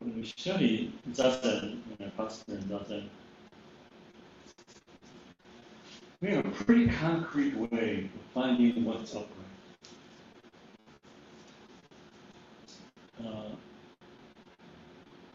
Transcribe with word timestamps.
when 0.00 0.16
we 0.16 0.24
study 0.24 0.92
Zazen, 1.12 1.80
in 1.98 2.10
Zazen, 2.16 3.04
we 6.22 6.30
have 6.30 6.46
a 6.46 6.50
pretty 6.64 6.88
concrete 6.88 7.54
way 7.54 8.10
of 8.14 8.20
finding 8.32 8.84
what's 8.84 9.14
upright. 9.14 9.28
Uh, 13.22 13.54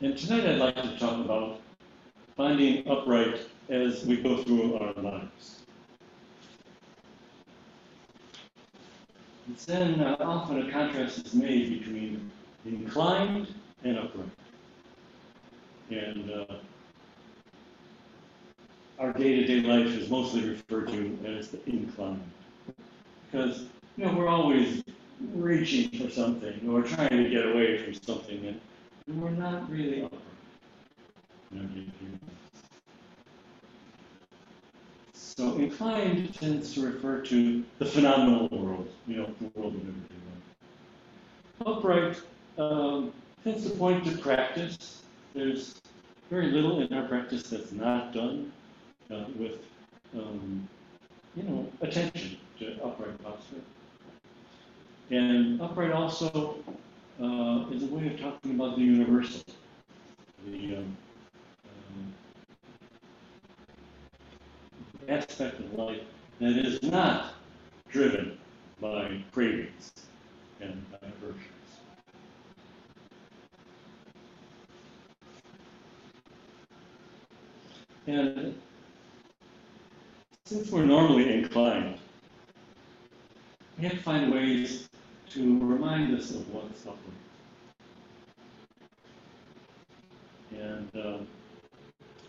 and 0.01 0.17
tonight 0.17 0.47
I'd 0.47 0.57
like 0.57 0.75
to 0.75 0.97
talk 0.97 1.23
about 1.23 1.61
finding 2.35 2.87
upright 2.89 3.41
as 3.69 4.03
we 4.05 4.17
go 4.17 4.43
through 4.43 4.77
our 4.77 4.93
lives. 4.93 5.61
Then 9.67 9.99
uh, 9.99 10.17
often 10.19 10.67
a 10.67 10.71
contrast 10.71 11.25
is 11.25 11.33
made 11.33 11.79
between 11.79 12.31
inclined 12.65 13.53
and 13.83 13.97
upright. 13.97 14.29
And 15.89 16.31
uh, 16.31 16.55
our 18.99 19.13
day-to-day 19.13 19.67
life 19.67 19.87
is 19.87 20.09
mostly 20.09 20.49
referred 20.49 20.87
to 20.89 21.17
as 21.25 21.49
the 21.49 21.63
incline. 21.69 22.23
Because, 23.31 23.65
you 23.97 24.05
know, 24.05 24.13
we're 24.13 24.27
always 24.27 24.83
reaching 25.33 25.89
for 25.91 26.09
something 26.09 26.67
or 26.69 26.81
trying 26.81 27.09
to 27.09 27.29
get 27.29 27.45
away 27.45 27.77
from 27.77 27.93
something 27.93 28.45
and, 28.45 28.59
and 29.07 29.21
we're 29.21 29.29
not 29.29 29.69
really 29.69 30.01
lives. 30.01 30.15
So 35.13 35.55
inclined 35.57 36.33
tends 36.33 36.73
to 36.73 36.85
refer 36.85 37.21
to 37.21 37.63
the 37.79 37.85
phenomenal 37.85 38.47
world, 38.49 38.89
you 39.07 39.17
know, 39.17 39.29
the 39.39 39.59
world 39.59 39.75
of 39.75 39.81
everyday 39.81 40.15
life. 41.65 41.77
Upright 41.77 42.21
um, 42.57 43.11
tends 43.43 43.63
to 43.63 43.71
point 43.71 44.05
to 44.05 44.17
practice. 44.17 45.03
There's 45.35 45.75
very 46.29 46.47
little 46.47 46.79
in 46.81 46.93
our 46.93 47.09
practice 47.09 47.43
that's 47.49 47.73
not 47.73 48.13
done 48.13 48.53
uh, 49.11 49.25
with, 49.37 49.59
um, 50.15 50.67
you 51.35 51.43
know, 51.43 51.69
attention 51.81 52.37
to 52.59 52.81
upright 52.81 53.21
posture. 53.21 53.61
And 55.11 55.61
upright 55.61 55.91
also 55.91 56.55
uh, 57.21 57.65
is 57.69 57.83
a 57.83 57.87
way 57.87 58.13
of 58.13 58.19
talking 58.19 58.55
about 58.55 58.77
the 58.77 58.83
universal, 58.83 59.41
the 60.45 60.77
um, 60.77 60.97
um, 61.65 62.13
aspect 65.09 65.59
of 65.59 65.73
life 65.73 66.01
that 66.39 66.57
is 66.57 66.81
not 66.81 67.33
driven 67.89 68.37
by 68.79 69.21
cravings 69.33 69.91
and 70.61 70.81
by 70.91 71.07
aversions. 71.07 71.64
And 78.07 78.55
since 80.45 80.69
we're 80.69 80.85
normally 80.85 81.33
inclined, 81.33 81.97
we 83.77 83.85
have 83.85 83.93
to 83.93 84.03
find 84.03 84.31
ways 84.31 84.87
to 85.31 85.59
remind 85.59 86.15
us 86.17 86.29
of 86.31 86.47
what's 86.53 86.81
upward. 86.85 86.99
And 90.51 90.89
um, 90.95 91.27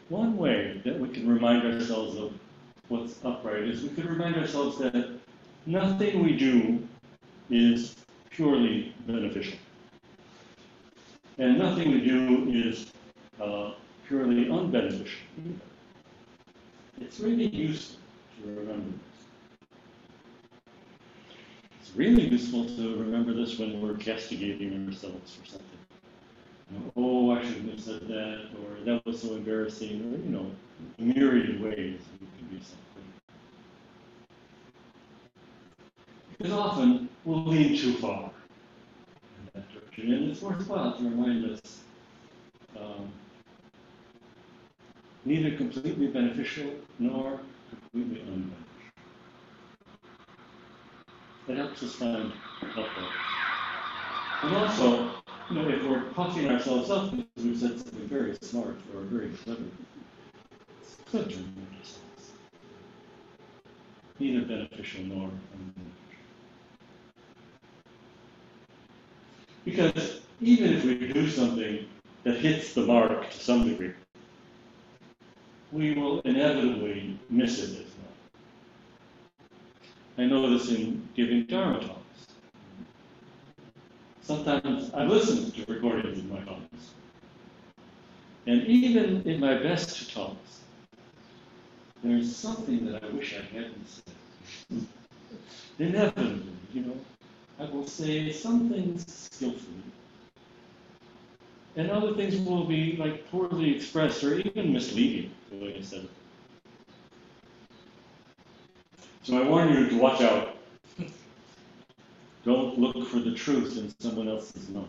one 0.09 0.37
way 0.37 0.81
that 0.85 0.99
we 0.99 1.09
can 1.09 1.29
remind 1.29 1.65
ourselves 1.65 2.17
of 2.17 2.33
what's 2.89 3.23
upright 3.25 3.65
is 3.65 3.83
we 3.83 3.91
could 3.91 4.07
remind 4.07 4.37
ourselves 4.37 4.79
that 4.79 5.19
nothing 5.67 6.25
we 6.25 6.37
do 6.37 6.87
is 7.51 7.97
purely 8.31 8.95
beneficial. 9.07 9.59
And 11.39 11.59
nothing 11.59 11.91
we 11.91 12.01
do 12.01 12.51
is 12.51 12.93
uh, 13.41 13.73
purely 14.09 14.47
unbeneficial. 14.47 15.09
It's 17.01 17.21
really 17.21 17.47
useful 17.47 18.01
to 18.43 18.49
remember 18.49 18.91
this. 18.91 19.27
It's 21.81 21.97
really 21.97 22.29
useful 22.29 22.65
to 22.65 22.97
remember 22.99 23.35
this 23.35 23.59
when 23.59 23.81
we're 23.81 23.97
castigating 23.97 24.87
ourselves 24.87 25.37
for 25.37 25.47
something. 25.47 25.67
You 26.71 26.79
know, 26.79 26.93
oh, 26.97 27.31
I 27.31 27.45
shouldn't 27.45 27.71
have 27.71 27.81
said 27.81 28.09
that, 28.09 28.49
or 28.61 28.85
that 28.85 29.05
was 29.05 29.23
so 29.23 29.35
embarrassing, 29.35 30.01
or, 30.13 30.19
you 30.19 30.31
know, 30.31 30.51
myriad 30.99 31.61
ways 31.61 32.01
we 32.21 32.27
can 32.39 32.49
do 32.51 32.65
something. 32.65 33.13
Because 36.37 36.53
often 36.53 37.09
we'll 37.25 37.45
lean 37.45 37.77
too 37.77 37.95
far 37.95 38.31
in 39.39 39.51
that 39.55 39.73
direction, 39.73 40.13
and 40.13 40.31
it's 40.31 40.43
worthwhile 40.43 40.97
to 40.97 41.05
remind 41.05 41.45
us 41.51 41.61
um, 42.79 43.11
neither 45.27 45.57
completely 45.57 46.07
beneficial 46.07 46.71
nor 47.01 47.41
completely 47.69 48.21
unbeneficial. 48.21 48.53
It 51.49 51.57
helps 51.57 51.83
us 51.83 51.95
find 51.97 52.33
upright. 52.63 53.11
And 54.43 54.57
also, 54.57 55.11
you 55.51 55.57
know, 55.57 55.69
if 55.69 55.83
we're 55.83 56.03
puffing 56.15 56.49
ourselves 56.49 56.91
up 56.91 57.11
because 57.11 57.45
we've 57.45 57.59
said 57.59 57.79
something 57.79 58.07
very 58.07 58.37
smart 58.41 58.77
or 58.95 59.03
very 59.03 59.31
clever, 59.31 59.63
it's 60.81 60.97
good 61.11 61.31
to. 61.31 61.39
Neither 64.19 64.47
beneficial 64.47 65.05
nor 65.05 65.29
unbeneficial. 65.29 65.97
Because 69.65 70.21
even 70.41 70.73
if 70.75 70.85
we 70.85 71.13
do 71.13 71.29
something 71.29 71.87
that 72.23 72.37
hits 72.37 72.73
the 72.75 72.83
mark 72.87 73.31
to 73.31 73.39
some 73.41 73.69
degree, 73.69 73.93
we 75.73 75.95
will 75.95 76.21
inevitably 76.21 77.19
miss 77.29 77.59
it 77.59 77.71
as 77.71 77.77
well. 77.79 78.15
I 80.19 80.25
know 80.25 80.51
this 80.51 80.71
in 80.71 81.09
giving 81.15 81.45
Dharma 81.45 81.81
talks. 81.81 82.27
Sometimes 84.23 84.93
I 84.95 85.05
listen 85.05 85.51
to 85.53 85.73
recordings 85.73 86.19
of 86.19 86.31
my 86.31 86.41
talks. 86.41 86.93
And 88.47 88.65
even 88.67 89.23
in 89.23 89.41
my 89.41 89.55
best 89.59 90.13
talks, 90.13 90.61
there's 92.03 92.35
something 92.35 92.87
that 92.87 93.03
I 93.03 93.09
wish 93.09 93.35
I 93.35 93.43
hadn't 93.55 93.87
said. 93.89 94.87
Inevitably, 95.79 96.53
you 96.73 96.83
know, 96.83 96.97
I 97.59 97.65
will 97.65 97.87
say 97.87 98.31
some 98.33 98.71
things 98.71 99.05
skillfully. 99.33 99.83
And 101.77 101.91
other 101.91 102.15
things 102.15 102.37
will 102.37 102.65
be 102.65 102.97
like 102.97 103.31
poorly 103.31 103.77
expressed 103.77 104.25
or 104.25 104.39
even 104.39 104.73
misleading, 104.73 105.31
I 105.53 105.83
said. 105.83 106.09
So 109.23 109.39
I 109.43 109.47
warn 109.47 109.75
you 109.75 109.91
to 109.91 109.99
watch 109.99 110.23
out. 110.23 110.57
Don't 112.47 112.79
look 112.79 113.09
for 113.09 113.19
the 113.19 113.35
truth 113.35 113.77
in 113.77 113.95
someone 114.01 114.27
else's 114.27 114.71
mouth. 114.71 114.89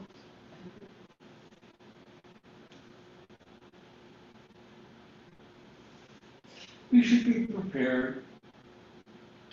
We 6.90 7.04
should 7.04 7.26
be 7.26 7.48
prepared 7.48 8.24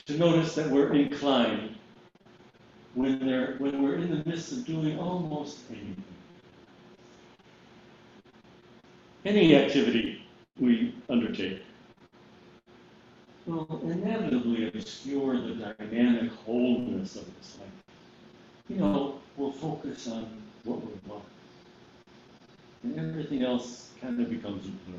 to 0.06 0.16
notice 0.16 0.54
that 0.54 0.70
we're 0.70 0.92
inclined 0.92 1.74
when, 2.94 3.18
when 3.58 3.82
we're 3.82 3.96
in 3.96 4.10
the 4.10 4.28
midst 4.28 4.52
of 4.52 4.64
doing 4.64 4.98
almost 5.00 5.58
anything. 5.68 6.13
Any 9.24 9.56
activity 9.56 10.22
we 10.60 10.94
undertake 11.08 11.62
will 13.46 13.80
inevitably 13.84 14.68
obscure 14.68 15.40
the 15.40 15.54
dynamic 15.54 16.30
wholeness 16.44 17.16
of 17.16 17.24
this 17.36 17.58
life. 17.58 17.68
You 18.68 18.76
know, 18.76 19.20
we'll 19.36 19.52
focus 19.52 20.08
on 20.08 20.26
what 20.64 20.84
we 20.84 20.92
want. 21.06 21.24
And 22.82 22.98
everything 22.98 23.42
else 23.42 23.90
kind 23.98 24.20
of 24.20 24.28
becomes 24.28 24.66
a 24.66 24.70
blur. 24.70 24.98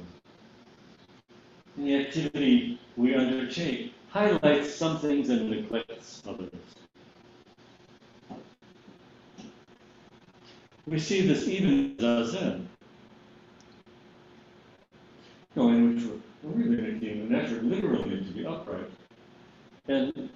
And 1.78 1.88
the 1.88 1.95
activity 1.95 2.80
we 2.98 3.13
undertake 3.13 3.94
highlights 4.10 4.74
some 4.74 4.98
things 5.00 5.30
and 5.30 5.51
neglects 5.51 6.24
others. 6.28 6.50
We 10.88 11.00
see 11.00 11.28
this 11.28 11.48
even 11.48 11.69
in 11.69 11.98
Zazen. 11.98 12.66
In 15.56 15.96
which 15.96 16.04
we're 16.44 16.52
really 16.52 16.92
making 16.92 17.22
an 17.22 17.36
effort 17.36 17.63
literally 17.63 18.18
to 18.18 18.31
be 18.31 18.46
upright. 18.46 18.92
And, 19.88 20.30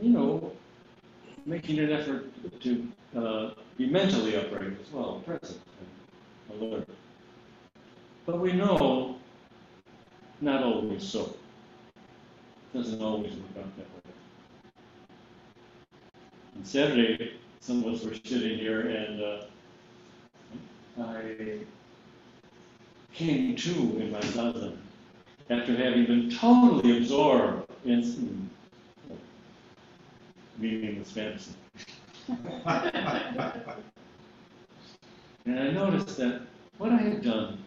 you 0.00 0.10
know, 0.10 0.52
making 1.46 1.78
an 1.78 1.92
effort 1.92 2.26
to 2.60 2.88
uh, 3.16 3.50
be 3.78 3.88
mentally 3.88 4.36
upright 4.36 4.72
as 4.80 4.92
well, 4.92 5.22
present 5.24 5.60
and 6.50 6.62
alert. 6.62 6.88
But 8.26 8.40
we 8.40 8.52
know 8.52 9.16
not 10.40 10.62
always 10.62 11.02
so. 11.02 11.34
It 12.74 12.78
doesn't 12.78 13.00
always 13.00 13.32
work 13.32 13.64
out 13.64 13.76
that 13.76 13.86
way. 13.86 14.12
On 16.56 16.64
Saturday, 16.64 17.32
some 17.60 17.82
of 17.82 17.94
us 17.94 18.04
were 18.04 18.14
sitting 18.14 18.58
here 18.58 18.80
and 18.80 19.22
uh, 19.22 21.02
I 21.02 21.60
came 23.16 23.56
to 23.56 23.70
in 23.70 24.12
my 24.12 24.20
zazen 24.20 24.76
after 25.48 25.74
having 25.74 26.04
been 26.04 26.30
totally 26.30 26.98
absorbed 26.98 27.70
in 27.86 28.50
meaningless 30.58 31.10
fantasy. 31.12 31.52
And 35.46 35.58
I 35.58 35.70
noticed 35.70 36.16
that 36.18 36.42
what 36.76 36.92
I 36.92 36.96
had 36.96 37.22
done 37.22 37.58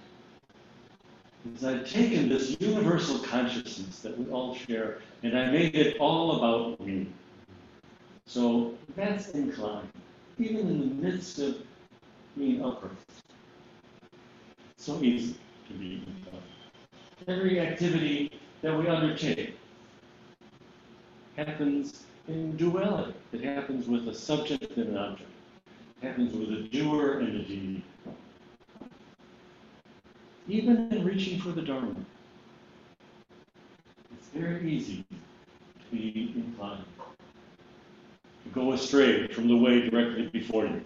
is 1.55 1.63
I'd 1.63 1.87
taken 1.87 2.29
this 2.29 2.55
universal 2.59 3.17
consciousness 3.19 3.99
that 4.01 4.15
we 4.19 4.31
all 4.31 4.53
share 4.53 4.99
and 5.23 5.35
I 5.35 5.49
made 5.49 5.75
it 5.75 5.97
all 5.99 6.37
about 6.37 6.79
me. 6.85 7.07
So 8.27 8.75
that's 8.95 9.29
inclined, 9.29 9.89
even 10.37 10.67
in 10.67 10.79
the 10.79 11.09
midst 11.09 11.39
of 11.39 11.57
being 12.37 12.63
upper. 12.63 12.91
So 14.79 15.03
easy 15.03 15.35
to 15.67 15.73
be. 15.73 16.01
Every 17.27 17.59
activity 17.59 18.31
that 18.61 18.75
we 18.77 18.87
undertake 18.87 19.55
happens 21.35 22.05
in 22.29 22.55
duality. 22.55 23.13
It 23.33 23.43
happens 23.43 23.87
with 23.87 24.07
a 24.07 24.13
subject 24.13 24.77
and 24.77 24.91
an 24.91 24.97
object. 24.97 25.29
It 26.01 26.07
happens 26.07 26.33
with 26.33 26.49
a 26.57 26.63
doer 26.69 27.19
and 27.19 27.41
a 27.41 27.43
deed. 27.43 27.83
Even 30.47 30.89
in 30.93 31.03
reaching 31.03 31.41
for 31.41 31.49
the 31.49 31.61
Dharma, 31.61 31.93
it's 34.13 34.29
very 34.33 34.71
easy 34.71 35.03
to 35.11 35.91
be 35.95 36.31
inclined 36.37 36.85
to 38.45 38.49
go 38.53 38.71
astray 38.71 39.27
from 39.27 39.49
the 39.49 39.57
way 39.57 39.89
directly 39.89 40.27
before 40.27 40.65
you. 40.65 40.81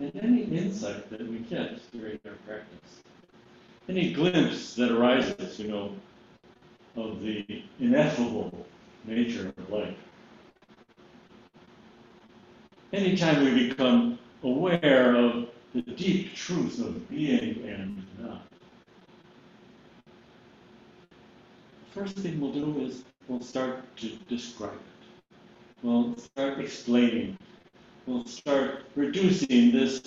And 0.00 0.16
any 0.22 0.44
insight 0.44 1.10
that 1.10 1.20
we 1.28 1.40
get 1.40 1.78
during 1.92 2.18
our 2.24 2.32
practice, 2.46 3.02
any 3.86 4.14
glimpse 4.14 4.74
that 4.76 4.90
arises, 4.90 5.58
you 5.58 5.68
know, 5.68 5.94
of 6.96 7.20
the 7.20 7.44
ineffable 7.78 8.66
nature 9.04 9.52
of 9.58 9.70
life. 9.70 9.94
Anytime 12.94 13.44
we 13.44 13.68
become 13.68 14.18
aware 14.42 15.14
of 15.16 15.48
the 15.74 15.82
deep 15.82 16.34
truth 16.34 16.80
of 16.80 17.06
being 17.10 17.62
and 17.68 18.02
not, 18.18 18.46
the 21.84 22.00
first 22.00 22.16
thing 22.16 22.40
we'll 22.40 22.52
do 22.52 22.86
is 22.86 23.04
we'll 23.28 23.42
start 23.42 23.84
to 23.98 24.08
describe 24.28 24.72
it. 24.72 25.36
We'll 25.82 26.16
start 26.16 26.58
explaining. 26.58 27.36
We'll 28.10 28.24
start 28.24 28.86
reducing 28.96 29.70
this 29.70 30.02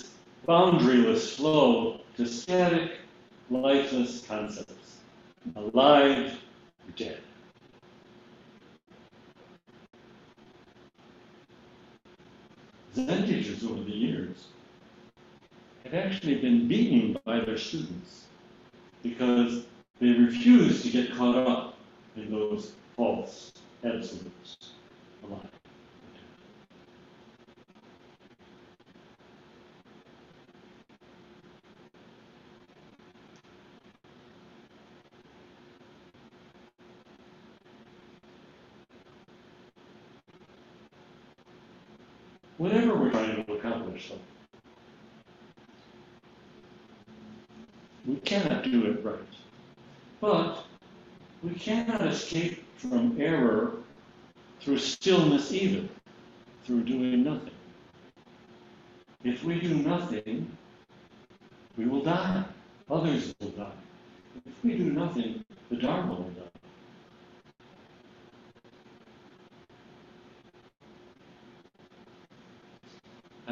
boundaryless 0.46 1.36
flow 1.36 2.00
to 2.18 2.26
static, 2.26 2.98
lifeless 3.48 4.26
concepts. 4.26 4.98
Alive, 5.56 6.38
dead. 6.96 7.22
Zen 12.94 13.26
teachers 13.26 13.64
over 13.64 13.82
the 13.82 13.90
years 13.90 14.48
have 15.84 15.94
actually 15.94 16.34
been 16.34 16.68
beaten 16.68 17.18
by 17.24 17.40
their 17.40 17.56
students 17.56 18.24
because 19.02 19.64
they 19.98 20.10
refuse 20.10 20.82
to 20.82 20.90
get 20.90 21.10
caught 21.14 21.36
up 21.36 21.78
in 22.16 22.30
those 22.30 22.72
false 22.98 23.50
absolutes. 23.82 24.74
Whatever 42.58 42.94
we're 42.96 43.10
trying 43.10 43.44
to 43.44 43.52
accomplish. 43.52 44.08
So 44.08 44.18
we 48.06 48.16
cannot 48.16 48.64
do 48.64 48.86
it 48.86 49.04
right. 49.04 49.18
But 50.20 50.64
we 51.42 51.54
cannot 51.54 52.06
escape 52.06 52.64
from 52.76 53.20
error 53.20 53.72
through 54.60 54.78
stillness 54.78 55.52
either, 55.52 55.88
through 56.64 56.84
doing 56.84 57.24
nothing. 57.24 57.50
If 59.24 59.42
we 59.42 59.60
do 59.60 59.74
nothing, 59.74 60.50
we 61.76 61.86
will 61.86 62.02
die. 62.02 62.44
Others 62.90 63.34
will 63.40 63.50
die. 63.50 63.72
If 64.46 64.52
we 64.62 64.76
do 64.76 64.92
nothing, 64.92 65.44
the 65.70 65.76
Dharma 65.76 66.14
will 66.14 66.33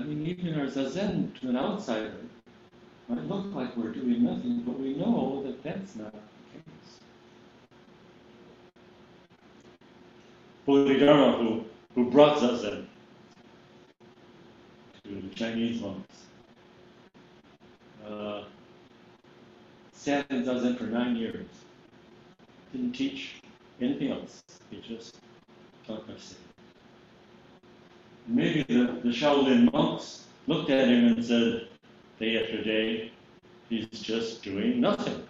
mean, 0.04 0.26
even 0.26 0.58
our 0.58 0.66
zazen 0.66 1.38
to 1.40 1.48
an 1.48 1.56
outsider 1.56 2.14
might 3.08 3.28
look 3.28 3.54
like 3.54 3.76
we're 3.76 3.92
doing 3.92 4.24
nothing, 4.24 4.62
but 4.66 4.78
we 4.78 4.94
know 4.94 5.42
that 5.44 5.62
that's 5.62 5.96
not 5.96 6.12
the 6.12 6.18
case. 6.58 7.00
Bodhidharma, 10.66 11.36
who, 11.38 11.64
who 11.94 12.10
brought 12.10 12.38
zazen 12.38 12.86
to 15.04 15.10
the 15.20 15.34
Chinese 15.34 15.80
monks, 15.80 16.16
uh, 18.06 18.44
sat 19.92 20.26
in 20.30 20.44
zazen 20.44 20.78
for 20.78 20.84
nine 20.84 21.16
years, 21.16 21.46
didn't 22.72 22.92
teach 22.92 23.42
anything 23.80 24.10
else. 24.10 24.42
He 24.70 24.80
just 24.80 25.18
taught 25.86 26.08
us 26.10 26.36
maybe 28.26 28.62
the, 28.62 29.00
the 29.02 29.10
Shaolin 29.10 29.72
monks 29.72 30.26
looked 30.46 30.70
at 30.70 30.88
him 30.88 31.12
and 31.12 31.24
said, 31.24 31.68
day 32.18 32.42
after 32.42 32.62
day, 32.62 33.10
he's 33.68 33.86
just 33.88 34.42
doing 34.42 34.80
nothing. 34.80 35.22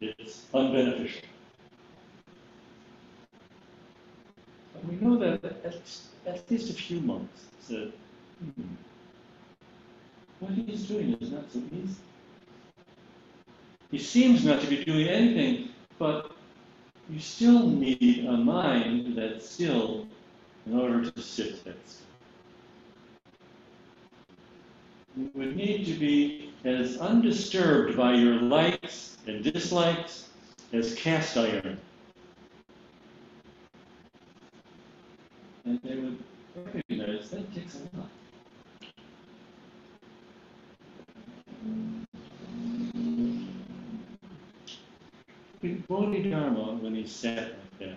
It's 0.00 0.46
unbeneficial. 0.54 1.24
But 4.72 4.84
we 4.84 4.96
know 4.96 5.16
that 5.16 5.44
at, 5.64 5.74
at 6.26 6.50
least 6.50 6.70
a 6.70 6.74
few 6.74 7.00
monks 7.00 7.46
said, 7.60 7.92
hmm, 8.40 8.62
what 10.40 10.52
he's 10.52 10.84
doing 10.84 11.16
is 11.20 11.32
not 11.32 11.50
so 11.52 11.60
easy. 11.72 11.96
He 13.90 13.98
seems 13.98 14.44
not 14.44 14.60
to 14.60 14.66
be 14.66 14.84
doing 14.84 15.08
anything, 15.08 15.70
but 15.98 16.32
you 17.10 17.18
still 17.20 17.66
need 17.66 18.26
a 18.28 18.36
mind 18.36 19.16
that's 19.16 19.48
still 19.48 20.06
in 20.66 20.78
order 20.78 21.10
to 21.10 21.22
sit 21.22 21.64
that 21.64 21.76
still. 21.88 22.07
You 25.18 25.30
would 25.34 25.56
need 25.56 25.84
to 25.84 25.94
be 25.94 26.52
as 26.64 26.98
undisturbed 26.98 27.96
by 27.96 28.14
your 28.14 28.36
likes 28.36 29.16
and 29.26 29.42
dislikes 29.42 30.28
as 30.72 30.94
cast 30.94 31.36
iron. 31.36 31.78
And 35.64 35.80
they 35.82 35.96
would 35.96 36.22
recognize 36.54 37.30
that 37.30 37.52
takes 37.52 37.74
a 37.74 37.96
lot. 37.96 38.08
Bodhidharma, 45.88 46.76
when 46.76 46.94
he 46.94 47.06
sat 47.06 47.48
like 47.48 47.78
that, 47.80 47.96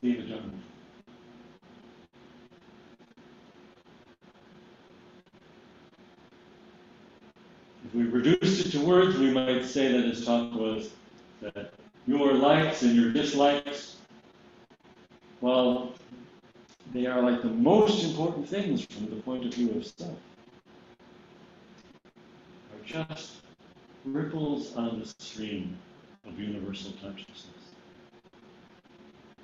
Bodhidharma. 0.00 0.52
we 7.94 8.02
reduced 8.02 8.60
it 8.60 8.64
to 8.64 8.72
words, 8.84 9.18
we 9.18 9.30
might 9.30 9.64
say 9.64 9.90
that 9.92 10.04
his 10.04 10.24
talk 10.24 10.54
was 10.54 10.90
that 11.40 11.72
your 12.06 12.34
likes 12.34 12.82
and 12.82 12.94
your 12.94 13.12
dislikes, 13.12 13.96
well, 15.40 15.92
they 16.92 17.06
are 17.06 17.22
like 17.22 17.42
the 17.42 17.48
most 17.48 18.04
important 18.04 18.48
things 18.48 18.84
from 18.84 19.10
the 19.10 19.16
point 19.16 19.44
of 19.44 19.54
view 19.54 19.70
of 19.72 19.86
self, 19.86 20.16
are 22.72 22.86
just 22.86 23.42
ripples 24.04 24.76
on 24.76 25.00
the 25.00 25.06
stream 25.18 25.76
of 26.26 26.38
universal 26.38 26.92
consciousness. 27.02 27.48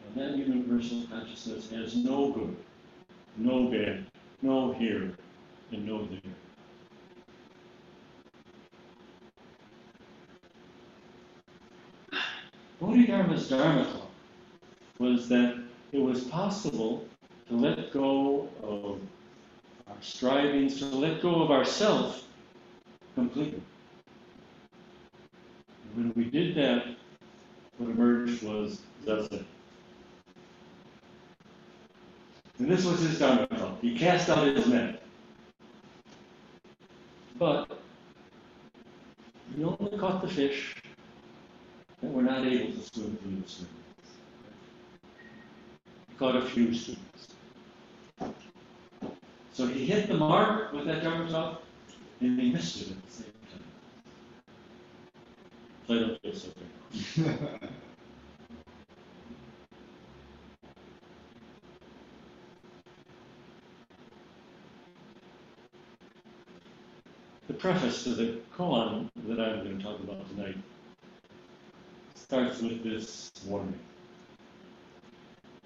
And 0.06 0.22
that 0.22 0.36
universal 0.36 1.04
consciousness 1.10 1.70
has 1.70 1.96
no 1.96 2.30
good, 2.30 2.56
no 3.36 3.68
bad, 3.68 4.06
no 4.42 4.72
here, 4.72 5.16
and 5.72 5.86
no 5.86 6.04
there. 6.06 6.20
Bodhidharma's 12.80 13.46
Dharma 13.46 13.84
talk 13.84 14.10
was 14.98 15.28
that 15.28 15.62
it 15.92 15.98
was 15.98 16.24
possible 16.24 17.06
to 17.48 17.56
let 17.56 17.92
go 17.92 18.48
of 18.62 19.00
our 19.86 20.00
strivings, 20.00 20.78
to 20.78 20.86
let 20.86 21.20
go 21.20 21.42
of 21.42 21.50
ourself 21.50 22.24
completely. 23.14 23.60
When 25.94 26.12
we 26.16 26.24
did 26.24 26.54
that, 26.54 26.86
what 27.76 27.90
emerged 27.90 28.42
was 28.42 28.80
Zazen. 29.04 29.44
And 32.58 32.70
this 32.70 32.84
was 32.84 33.00
his 33.00 33.18
downfall. 33.18 33.78
He 33.82 33.98
cast 33.98 34.30
out 34.30 34.46
his 34.46 34.66
net. 34.66 35.02
But 37.38 37.78
he 39.54 39.64
only 39.64 39.98
caught 39.98 40.22
the 40.22 40.28
fish 40.28 40.79
were 42.08 42.22
not 42.22 42.44
able 42.46 42.72
to 42.72 42.82
swim 42.82 43.16
through 43.16 43.36
the. 43.36 43.66
He 46.08 46.14
caught 46.14 46.36
a 46.36 46.42
few 46.42 46.72
students. 46.74 47.28
So 49.52 49.66
he 49.66 49.86
hit 49.86 50.08
the 50.08 50.14
mark 50.14 50.72
with 50.72 50.86
that 50.86 51.02
dharma 51.02 51.30
talk, 51.30 51.62
and 52.20 52.40
he 52.40 52.50
missed 52.52 52.82
it 52.82 52.90
at 52.92 53.06
the 53.06 53.12
same 53.12 53.32
time. 53.52 53.62
So 55.86 55.94
I 55.94 56.32
so. 56.32 57.58
The 67.48 67.54
preface 67.56 68.04
to 68.04 68.10
the 68.10 68.38
koan 68.56 69.10
that 69.26 69.40
I'm 69.40 69.64
going 69.64 69.78
to 69.78 69.82
talk 69.82 69.98
about 69.98 70.28
tonight 70.30 70.56
starts 72.30 72.62
with 72.62 72.84
this 72.84 73.32
warning. 73.44 73.76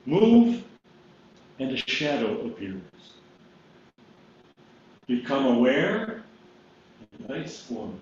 Move, 0.06 0.64
and 1.59 1.73
a 1.73 1.76
shadow 1.76 2.47
appears. 2.47 2.80
Become 5.06 5.44
aware, 5.59 6.23
and 7.18 7.30
ice 7.30 7.61
forms. 7.61 8.00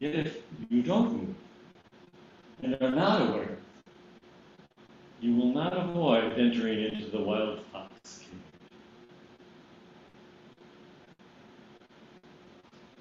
Yet 0.00 0.16
if 0.16 0.38
you 0.68 0.82
don't 0.82 1.12
move 1.12 1.34
and 2.64 2.76
are 2.82 2.90
not 2.90 3.28
aware, 3.28 3.56
you 5.20 5.36
will 5.36 5.52
not 5.52 5.76
avoid 5.76 6.32
entering 6.32 6.92
into 6.92 7.08
the 7.10 7.20
wild 7.20 7.60
fox 7.72 8.18
cave. 8.18 8.40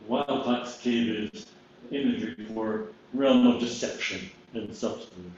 Wild 0.07 0.45
fox 0.45 0.77
cave 0.79 1.31
is 1.33 1.47
imagery 1.91 2.45
for 2.53 2.87
realm 3.13 3.47
of 3.47 3.59
deception 3.59 4.29
and 4.53 4.75
self-delusion. 4.75 5.31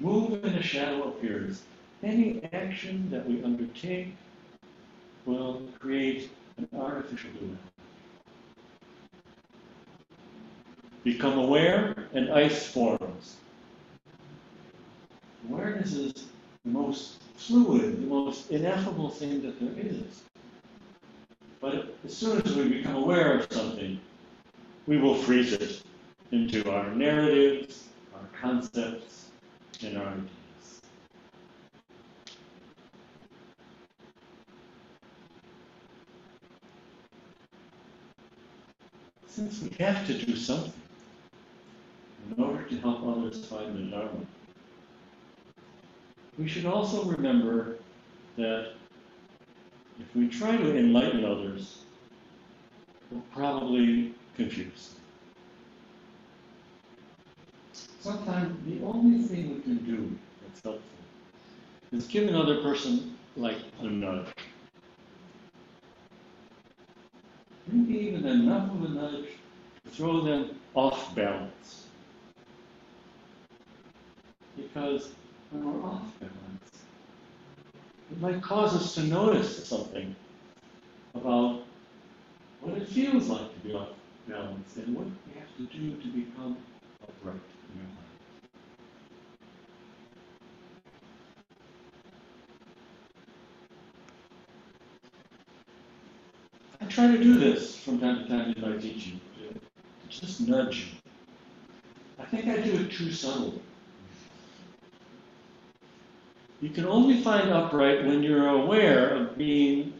Move 0.00 0.44
and 0.44 0.56
a 0.56 0.62
shadow 0.62 1.08
appears. 1.08 1.62
Any 2.02 2.48
action 2.52 3.10
that 3.10 3.26
we 3.28 3.42
undertake 3.42 4.14
will 5.26 5.62
create 5.78 6.30
an 6.56 6.68
artificial 6.78 7.30
duality. 7.32 7.58
Become 11.02 11.38
aware 11.38 11.94
and 12.12 12.30
ice 12.30 12.66
forms. 12.66 13.36
Awareness 15.48 15.94
is 15.94 16.12
the 16.64 16.70
most 16.70 17.22
fluid, 17.36 18.02
the 18.02 18.06
most 18.06 18.50
ineffable 18.50 19.10
thing 19.10 19.42
that 19.42 19.58
there 19.58 19.72
is. 19.76 20.22
But 21.60 21.96
as 22.04 22.16
soon 22.16 22.40
as 22.42 22.54
we 22.54 22.68
become 22.68 22.94
aware 22.94 23.38
of 23.38 23.52
something, 23.52 23.98
we 24.86 24.96
will 24.96 25.16
freeze 25.16 25.52
it 25.52 25.82
into 26.30 26.70
our 26.70 26.90
narratives, 26.94 27.88
our 28.14 28.28
concepts, 28.40 29.30
and 29.84 29.98
our 29.98 30.06
ideas. 30.06 30.28
Since 39.26 39.62
we 39.62 39.70
have 39.84 40.06
to 40.06 40.14
do 40.14 40.36
something 40.36 40.72
in 42.36 42.42
order 42.42 42.62
to 42.64 42.76
help 42.78 43.04
others 43.04 43.44
find 43.46 43.76
the 43.76 43.96
Dharma, 43.96 44.26
we 46.38 46.48
should 46.48 46.66
also 46.66 47.04
remember 47.04 47.78
that 48.36 48.74
if 50.00 50.14
we 50.14 50.28
try 50.28 50.56
to 50.56 50.76
enlighten 50.76 51.24
others, 51.24 51.78
we're 53.10 53.20
probably 53.32 54.14
confused. 54.36 54.94
Sometimes 58.00 58.56
the 58.66 58.84
only 58.84 59.22
thing 59.26 59.54
we 59.54 59.60
can 59.60 59.76
do 59.78 60.18
that's 60.42 60.62
helpful 60.62 60.82
is 61.92 62.06
give 62.06 62.28
another 62.28 62.62
person 62.62 63.16
like 63.36 63.58
a 63.80 63.84
nudge. 63.84 64.28
Maybe 67.66 67.98
even 68.06 68.26
enough 68.26 68.70
of 68.70 68.84
a 68.84 68.88
nudge 68.88 69.26
to 69.84 69.90
throw 69.90 70.22
them 70.22 70.58
off 70.74 71.14
balance. 71.14 71.86
Because 74.56 75.10
when 75.50 75.64
we're 75.64 75.86
off 75.86 76.02
balance, 76.20 76.47
it 78.10 78.20
might 78.20 78.42
cause 78.42 78.74
us 78.74 78.94
to 78.94 79.02
notice 79.02 79.66
something 79.66 80.14
about 81.14 81.62
what 82.60 82.76
it 82.78 82.88
feels 82.88 83.28
like 83.28 83.52
to 83.52 83.60
be 83.60 83.74
off 83.74 83.88
balance 84.28 84.76
and 84.76 84.94
what 84.94 85.06
we 85.06 85.38
have 85.38 85.56
to 85.56 85.62
do 85.76 85.96
to 85.96 86.08
become 86.08 86.56
upright 87.02 87.36
in 87.74 87.80
our 87.80 87.86
life. 87.86 88.08
I 96.80 96.86
try 96.86 97.06
to 97.08 97.18
do 97.22 97.38
this 97.38 97.76
from 97.78 98.00
time 98.00 98.22
to 98.22 98.28
time 98.28 98.54
in 98.56 98.60
my 98.60 98.76
teaching, 98.76 99.20
to 99.38 100.08
just 100.08 100.40
nudge. 100.40 100.94
I 102.18 102.24
think 102.24 102.46
I 102.46 102.60
do 102.60 102.72
it 102.74 102.90
too 102.90 103.12
subtly. 103.12 103.60
You 106.60 106.70
can 106.70 106.86
only 106.86 107.22
find 107.22 107.50
upright 107.50 108.04
when 108.04 108.22
you're 108.22 108.48
aware 108.48 109.10
of 109.10 109.38
being 109.38 109.92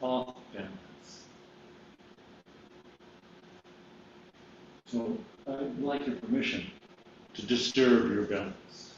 off 0.00 0.34
balance. 0.52 1.22
So 4.86 5.16
I'd 5.46 5.78
like 5.78 6.04
your 6.06 6.16
permission 6.16 6.66
to 7.34 7.46
disturb 7.46 8.10
your 8.10 8.24
balance. 8.24 8.94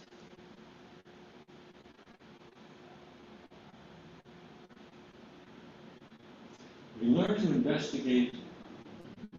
We 7.02 7.08
learn 7.08 7.36
to 7.36 7.46
investigate, 7.48 8.34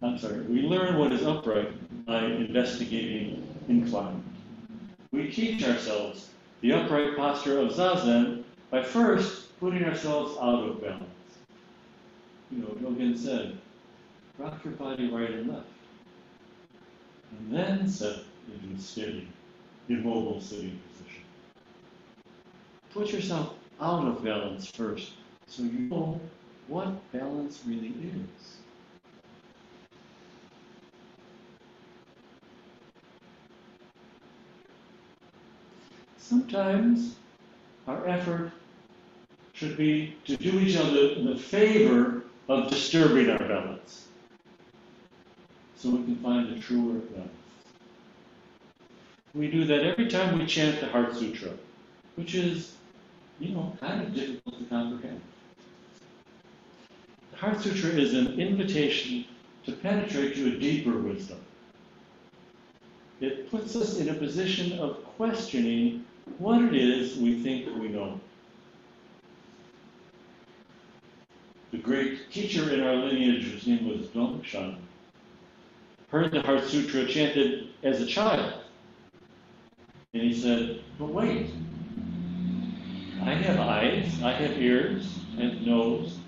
I'm 0.00 0.16
sorry, 0.16 0.42
we 0.42 0.62
learn 0.62 0.96
what 0.96 1.12
is 1.12 1.24
upright 1.24 2.06
by 2.06 2.24
investigating 2.24 3.48
incline. 3.68 4.22
We 5.10 5.28
teach 5.32 5.64
ourselves 5.64 6.30
the 6.60 6.72
upright 6.72 7.16
posture 7.16 7.58
of 7.60 7.72
zazen 7.72 8.44
by 8.70 8.82
first 8.82 9.58
putting 9.60 9.84
ourselves 9.84 10.36
out 10.40 10.68
of 10.68 10.80
balance. 10.80 11.04
You 12.50 12.58
know, 12.58 12.68
Dogen 12.68 13.16
said, 13.16 13.58
rock 14.38 14.64
your 14.64 14.74
body 14.74 15.10
right 15.10 15.30
and 15.30 15.48
left. 15.48 15.66
And 17.30 17.54
then 17.54 17.88
set 17.88 18.20
into 18.46 18.76
a 18.76 18.80
steady, 18.80 19.28
immobile 19.88 20.40
sitting 20.40 20.78
position. 20.88 21.22
Put 22.92 23.12
yourself 23.12 23.54
out 23.80 24.06
of 24.06 24.24
balance 24.24 24.70
first 24.70 25.12
so 25.46 25.62
you 25.62 25.80
know 25.80 26.20
what 26.68 27.12
balance 27.12 27.62
really 27.66 27.88
is. 27.88 28.37
Sometimes 36.28 37.16
our 37.86 38.06
effort 38.06 38.52
should 39.54 39.78
be 39.78 40.14
to 40.26 40.36
do 40.36 40.60
each 40.60 40.76
other 40.76 41.14
the 41.14 41.38
favor 41.38 42.24
of 42.50 42.68
disturbing 42.68 43.30
our 43.30 43.38
balance 43.38 44.08
so 45.74 45.88
we 45.88 46.04
can 46.04 46.16
find 46.16 46.54
a 46.54 46.60
truer 46.60 46.98
balance. 46.98 47.30
We 49.32 49.50
do 49.50 49.64
that 49.64 49.84
every 49.84 50.08
time 50.08 50.38
we 50.38 50.44
chant 50.44 50.82
the 50.82 50.88
Heart 50.88 51.16
Sutra, 51.16 51.52
which 52.16 52.34
is, 52.34 52.74
you 53.40 53.54
know, 53.54 53.74
kind 53.80 54.02
of 54.02 54.14
difficult 54.14 54.58
to 54.58 54.64
comprehend. 54.66 55.22
The 57.30 57.38
Heart 57.38 57.62
Sutra 57.62 57.88
is 57.92 58.12
an 58.12 58.38
invitation 58.38 59.24
to 59.64 59.72
penetrate 59.72 60.34
to 60.34 60.48
a 60.48 60.58
deeper 60.58 60.98
wisdom. 60.98 61.40
It 63.22 63.50
puts 63.50 63.74
us 63.76 63.98
in 63.98 64.10
a 64.10 64.14
position 64.14 64.78
of 64.78 65.02
questioning 65.16 66.04
what 66.38 66.62
it 66.62 66.74
is 66.74 67.16
we 67.18 67.42
think 67.42 67.66
we 67.78 67.88
know. 67.88 68.20
The 71.72 71.78
great 71.78 72.30
teacher 72.32 72.72
in 72.72 72.80
our 72.82 72.94
lineage, 72.94 73.44
whose 73.44 73.66
name 73.66 73.88
was 73.88 74.08
Dongshan, 74.08 74.76
heard 76.10 76.32
the 76.32 76.40
Heart 76.42 76.64
Sutra 76.64 77.06
chanted 77.06 77.68
as 77.82 78.00
a 78.00 78.06
child 78.06 78.54
And 80.14 80.22
he 80.22 80.34
said, 80.34 80.80
But 80.98 81.10
wait, 81.10 81.50
I 83.22 83.34
have 83.34 83.60
eyes, 83.60 84.22
I 84.22 84.32
have 84.32 84.58
ears, 84.58 85.18
and 85.38 85.66
nose. 85.66 86.18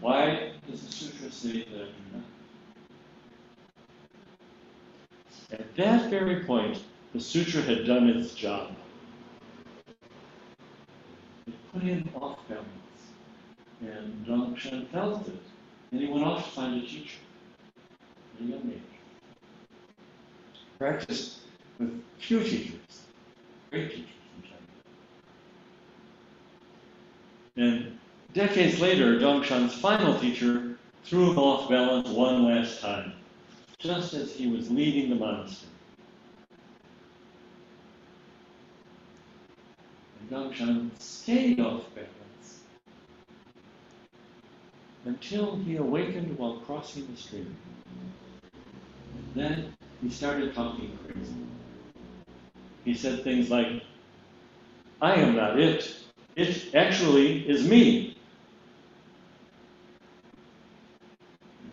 Why 0.00 0.52
does 0.68 0.82
the 0.82 0.92
sutra 0.92 1.30
say 1.30 1.64
that 1.64 1.74
I 1.74 1.86
do 1.86 1.92
not? 2.14 2.24
At 5.60 5.76
that 5.76 6.10
very 6.10 6.44
point, 6.44 6.82
the 7.14 7.20
sutra 7.20 7.62
had 7.62 7.86
done 7.86 8.08
its 8.08 8.34
job. 8.34 8.74
Him 11.80 12.08
off 12.20 12.38
balance. 12.48 12.66
And 13.80 14.26
Dongshan 14.26 14.88
felt 14.88 15.28
it. 15.28 15.40
And 15.92 16.00
he 16.00 16.08
went 16.08 16.24
off 16.24 16.44
to 16.44 16.50
find 16.50 16.82
a 16.82 16.86
teacher 16.86 17.18
at 18.36 18.44
a 18.44 18.48
young 18.48 18.70
age. 18.72 18.82
Practiced 20.78 21.38
with 21.78 22.02
few 22.18 22.42
teachers, 22.42 23.06
great 23.70 23.90
teachers 23.90 24.06
in 24.36 24.42
China. 27.56 27.70
And 27.72 27.98
decades 28.34 28.80
later, 28.80 29.18
Dongshan's 29.18 29.74
final 29.74 30.18
teacher 30.18 30.78
threw 31.04 31.30
him 31.30 31.38
off 31.38 31.70
balance 31.70 32.08
one 32.08 32.44
last 32.44 32.80
time 32.80 33.12
just 33.78 34.12
as 34.12 34.34
he 34.34 34.48
was 34.48 34.70
leaving 34.70 35.08
the 35.08 35.14
monastery. 35.14 35.70
Dongshan 40.30 40.90
stayed 40.98 41.60
off 41.60 41.84
balance 41.94 42.60
until 45.06 45.56
he 45.56 45.76
awakened 45.76 46.36
while 46.38 46.58
crossing 46.58 47.06
the 47.10 47.16
stream. 47.16 47.56
And 49.14 49.34
then 49.34 49.74
he 50.02 50.10
started 50.10 50.54
talking 50.54 50.98
crazy. 51.06 51.34
He 52.84 52.94
said 52.94 53.24
things 53.24 53.50
like, 53.50 53.82
I 55.00 55.14
am 55.14 55.36
not 55.36 55.58
it. 55.58 55.96
It 56.36 56.74
actually 56.74 57.48
is 57.48 57.66
me. 57.66 58.16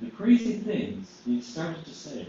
The 0.01 0.11
crazy 0.11 0.57
things 0.57 1.21
he 1.25 1.41
started 1.41 1.83
to 1.83 1.93
say 1.93 2.27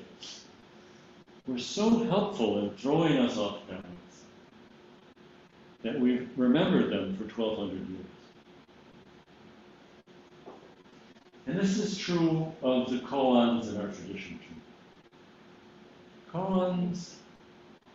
were 1.47 1.59
so 1.59 2.05
helpful 2.05 2.59
in 2.61 2.71
throwing 2.77 3.19
us 3.19 3.37
off 3.37 3.67
balance 3.69 4.06
that 5.87 6.01
we've 6.01 6.29
remembered 6.37 6.91
them 6.91 7.17
for 7.17 7.25
1,200 7.41 7.89
years. 7.89 8.07
And 11.47 11.57
this 11.57 11.79
is 11.79 11.97
true 11.97 12.53
of 12.61 12.91
the 12.91 12.99
koans 12.99 13.69
in 13.69 13.81
our 13.81 13.87
tradition 13.87 14.41
too. 14.41 14.57
Koans 16.33 17.15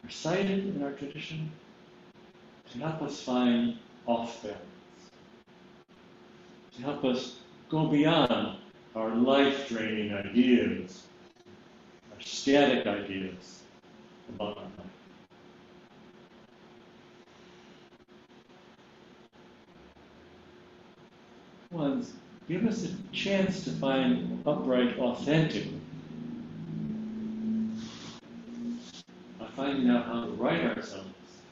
are 0.05 0.09
cited 0.09 0.73
in 0.73 0.81
our 0.81 0.93
tradition 0.93 1.51
to 2.71 2.77
help 2.77 3.01
us 3.01 3.21
find 3.21 3.77
off 4.05 4.41
balance, 4.41 4.61
to 6.77 6.81
help 6.81 7.03
us 7.03 7.39
go 7.67 7.87
beyond 7.87 8.57
our 8.95 9.13
life 9.13 9.67
draining 9.67 10.13
ideas, 10.13 11.03
our 12.13 12.21
static 12.21 12.87
ideas 12.87 13.63
about 14.29 14.59
our 14.59 14.63
life. 14.63 14.90
Ones 21.71 22.11
give 22.49 22.67
us 22.67 22.83
a 22.83 22.89
chance 23.13 23.63
to 23.63 23.71
find 23.71 24.43
upright, 24.45 24.99
authentic 24.99 25.67
by 29.39 29.45
finding 29.55 29.89
out 29.89 30.05
how 30.05 30.25
to 30.25 30.31
right 30.31 30.65
ourselves 30.65 31.07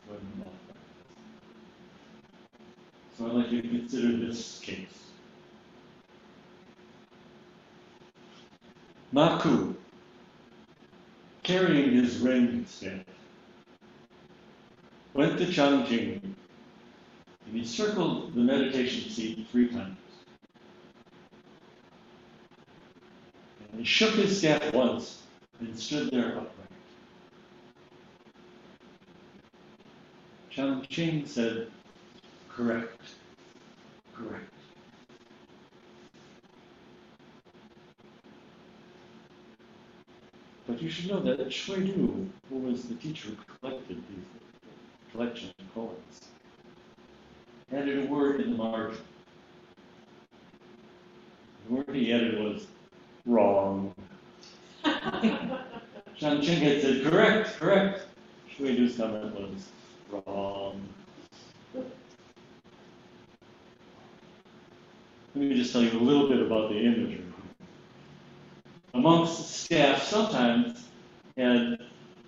when 0.07 0.19
we're 0.37 0.45
So 3.17 3.27
I'd 3.27 3.31
like 3.31 3.51
you 3.51 3.61
to 3.61 3.67
consider 3.69 4.17
this 4.17 4.59
case. 4.59 4.87
Maku, 9.13 9.73
carrying 11.43 11.93
his 11.93 12.17
ring 12.17 12.65
staff, 12.67 13.05
went 15.13 15.37
to 15.37 15.45
Changjing 15.45 16.21
and 17.49 17.57
he 17.57 17.65
circled 17.65 18.35
the 18.35 18.41
meditation 18.41 19.09
seat 19.09 19.47
three 19.51 19.69
times. 19.69 19.97
And 23.71 23.79
he 23.79 23.85
shook 23.85 24.15
his 24.15 24.37
staff 24.37 24.73
once 24.73 25.23
and 25.59 25.77
stood 25.77 26.11
there 26.11 26.37
upright. 26.37 26.69
Changjing 30.51 31.27
said, 31.27 31.67
Correct, 32.49 33.01
correct. 34.13 34.51
But 40.67 40.81
you 40.81 40.89
should 40.89 41.07
know 41.07 41.21
that 41.21 41.51
Shui 41.51 41.87
Du, 41.87 42.29
who 42.49 42.55
was 42.57 42.83
the 42.83 42.95
teacher 42.95 43.29
who 43.29 43.37
collected 43.59 43.97
these 44.09 44.25
collection 45.11 45.51
of 45.59 45.75
koans, 45.75 46.27
added 47.73 48.05
a 48.05 48.07
word 48.07 48.41
in 48.41 48.51
the 48.51 48.57
margin. 48.57 49.01
The 51.67 51.75
word 51.75 51.95
he 51.95 52.13
added 52.13 52.39
was 52.39 52.67
wrong. 53.25 53.93
Shan 54.83 56.41
Ching 56.41 56.61
had 56.61 56.81
said, 56.81 57.03
correct, 57.03 57.59
correct. 57.59 58.01
Shui 58.49 58.75
Du's 58.75 58.97
comment 58.97 59.33
was 59.39 59.69
wrong. 60.11 60.87
Let 61.73 61.85
me 65.35 65.55
just 65.55 65.71
tell 65.71 65.83
you 65.83 65.91
a 65.91 66.01
little 66.01 66.27
bit 66.27 66.41
about 66.41 66.69
the 66.69 66.79
imagery 66.79 67.23
amongst 68.93 69.49
staff 69.49 70.03
sometimes 70.03 70.83
had 71.37 71.79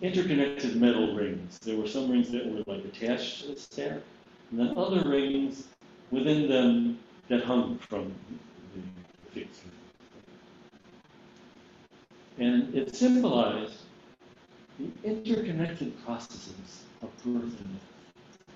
interconnected 0.01 0.75
metal 0.75 1.15
rings. 1.15 1.59
There 1.59 1.77
were 1.77 1.87
some 1.87 2.09
rings 2.09 2.31
that 2.31 2.45
were 2.45 2.63
like 2.65 2.85
attached 2.85 3.41
to 3.41 3.47
the 3.49 3.59
staff, 3.59 4.01
and 4.51 4.59
then 4.59 4.77
other 4.77 5.07
rings 5.07 5.67
within 6.11 6.49
them 6.49 6.99
that 7.29 7.43
hung 7.43 7.77
from 7.77 8.13
the 8.73 9.31
fixture. 9.31 9.67
And 12.37 12.73
it 12.73 12.95
symbolized 12.95 13.75
the 14.79 14.89
interconnected 15.03 16.03
processes 16.03 16.83
of 17.01 17.09
birth 17.23 17.43
and 17.43 17.73
death. 17.73 18.47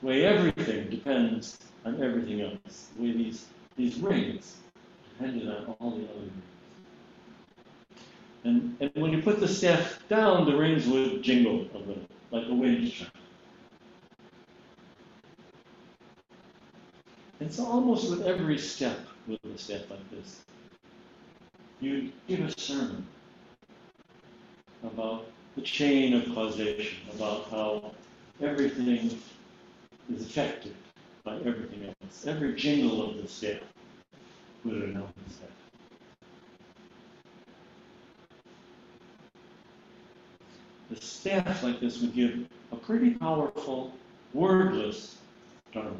The 0.00 0.06
way 0.06 0.24
everything 0.24 0.88
depends 0.88 1.58
on 1.84 2.02
everything 2.02 2.40
else. 2.40 2.88
The 2.96 3.02
way 3.02 3.12
these, 3.12 3.46
these 3.76 3.98
rings 3.98 4.56
depended 5.12 5.48
on 5.48 5.76
all 5.80 5.90
the 5.90 6.04
other 6.04 6.20
rings. 6.20 6.42
And, 8.44 8.76
and 8.80 8.90
when 8.94 9.12
you 9.12 9.20
put 9.20 9.40
the 9.40 9.48
staff 9.48 9.98
down, 10.08 10.46
the 10.46 10.56
rings 10.56 10.86
would 10.86 11.22
jingle 11.22 11.66
a 11.74 11.78
little, 11.78 12.06
like 12.30 12.46
a 12.48 12.54
wind 12.54 12.92
chime. 12.92 13.08
And 17.40 17.52
so 17.52 17.66
almost 17.66 18.10
with 18.10 18.22
every 18.22 18.58
step 18.58 18.98
with 19.26 19.44
a 19.44 19.58
staff 19.58 19.90
like 19.90 20.10
this, 20.10 20.40
you 21.80 22.12
give 22.26 22.40
a 22.40 22.60
sermon 22.60 23.06
about 24.82 25.26
the 25.56 25.62
chain 25.62 26.14
of 26.14 26.34
causation, 26.34 26.98
about 27.14 27.50
how 27.50 27.92
everything 28.40 29.18
is 30.12 30.26
affected 30.26 30.74
by 31.24 31.36
everything 31.36 31.84
else. 31.86 32.26
Every 32.26 32.54
jingle 32.54 33.10
of 33.10 33.20
the 33.20 33.28
staff 33.28 33.60
would 34.64 34.82
announce 34.82 35.12
that. 35.40 35.50
the 40.90 41.00
staff 41.00 41.62
like 41.62 41.80
this 41.80 42.00
would 42.00 42.14
give 42.14 42.46
a 42.72 42.76
pretty 42.76 43.10
powerful, 43.10 43.92
wordless 44.32 45.16
dharma. 45.72 45.94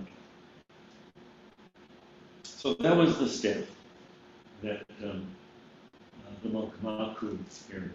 So 2.44 2.74
that 2.74 2.96
was 2.96 3.18
the 3.18 3.28
staff 3.28 3.64
that 4.62 4.82
um, 5.04 5.26
the 6.42 6.48
monk 6.48 6.72
Maku 6.82 7.38
carried. 7.70 7.90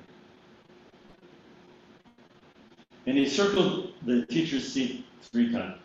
And 3.05 3.17
he 3.17 3.27
circled 3.27 3.93
the 4.05 4.25
teacher's 4.25 4.71
seat 4.71 5.05
three 5.21 5.51
times. 5.51 5.81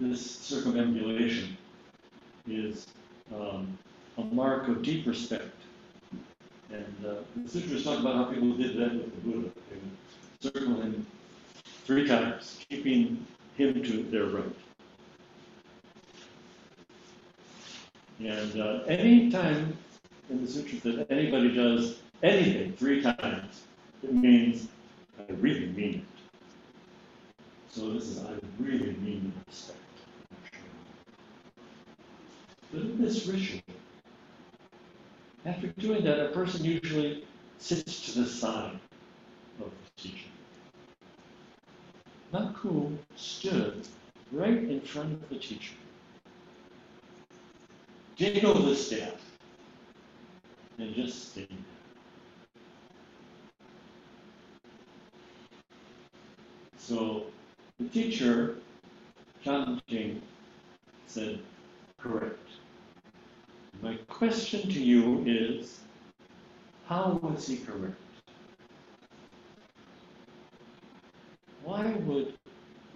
This 0.00 0.20
circumambulation 0.24 1.56
is 2.48 2.86
um, 3.34 3.78
a 4.18 4.24
mark 4.24 4.68
of 4.68 4.82
deep 4.82 5.06
respect 5.06 5.54
and 6.72 7.06
uh, 7.06 7.14
the 7.36 7.48
sutras 7.48 7.84
talk 7.84 8.00
about 8.00 8.16
how 8.16 8.24
people 8.24 8.52
did 8.52 8.76
that 8.78 8.94
with 8.94 9.14
the 9.14 9.20
Buddha. 9.20 9.50
They 9.70 9.76
would 9.76 10.54
circle 10.54 10.80
him 10.80 11.06
three 11.84 12.06
times, 12.06 12.64
keeping 12.68 13.26
him 13.56 13.82
to 13.82 14.02
their 14.04 14.26
right. 14.26 14.44
And 18.20 18.60
uh, 18.60 18.84
any 18.86 19.30
time 19.30 19.76
in 20.32 20.44
the 20.44 20.50
sutras 20.50 20.82
that 20.82 21.10
anybody 21.10 21.54
does 21.54 21.98
anything 22.22 22.72
three 22.72 23.02
times, 23.02 23.62
it 24.02 24.14
means 24.14 24.68
I 25.18 25.32
really 25.34 25.66
mean 25.66 26.06
it. 26.06 27.42
So 27.68 27.90
this 27.92 28.04
is, 28.04 28.24
I 28.24 28.32
really 28.58 28.96
mean 29.02 29.32
respect. 29.46 29.78
But 32.72 32.80
in 32.80 33.02
this 33.02 33.26
ritual, 33.26 33.60
after 35.44 35.66
doing 35.68 36.02
that, 36.04 36.18
a 36.20 36.28
person 36.28 36.64
usually 36.64 37.24
sits 37.58 38.12
to 38.12 38.20
the 38.20 38.26
side 38.26 38.78
of 39.60 39.70
the 39.70 40.02
teacher. 40.02 40.28
Maku 42.32 42.96
stood 43.16 43.86
right 44.30 44.56
in 44.56 44.80
front 44.80 45.12
of 45.12 45.28
the 45.28 45.36
teacher. 45.36 45.74
Jiggle 48.16 48.54
the 48.54 48.74
staff 48.74 49.31
and 50.78 50.94
just 50.94 51.32
stayed 51.32 51.48
there. 51.48 51.58
So 56.78 57.26
the 57.78 57.88
teacher, 57.88 58.56
King, 59.44 60.20
said, 61.06 61.40
correct. 61.98 62.38
My 63.82 63.96
question 64.08 64.62
to 64.62 64.80
you 64.80 65.24
is, 65.26 65.80
how 66.86 67.20
was 67.22 67.46
he 67.46 67.56
correct? 67.58 67.96
Why 71.64 71.92
would 72.06 72.34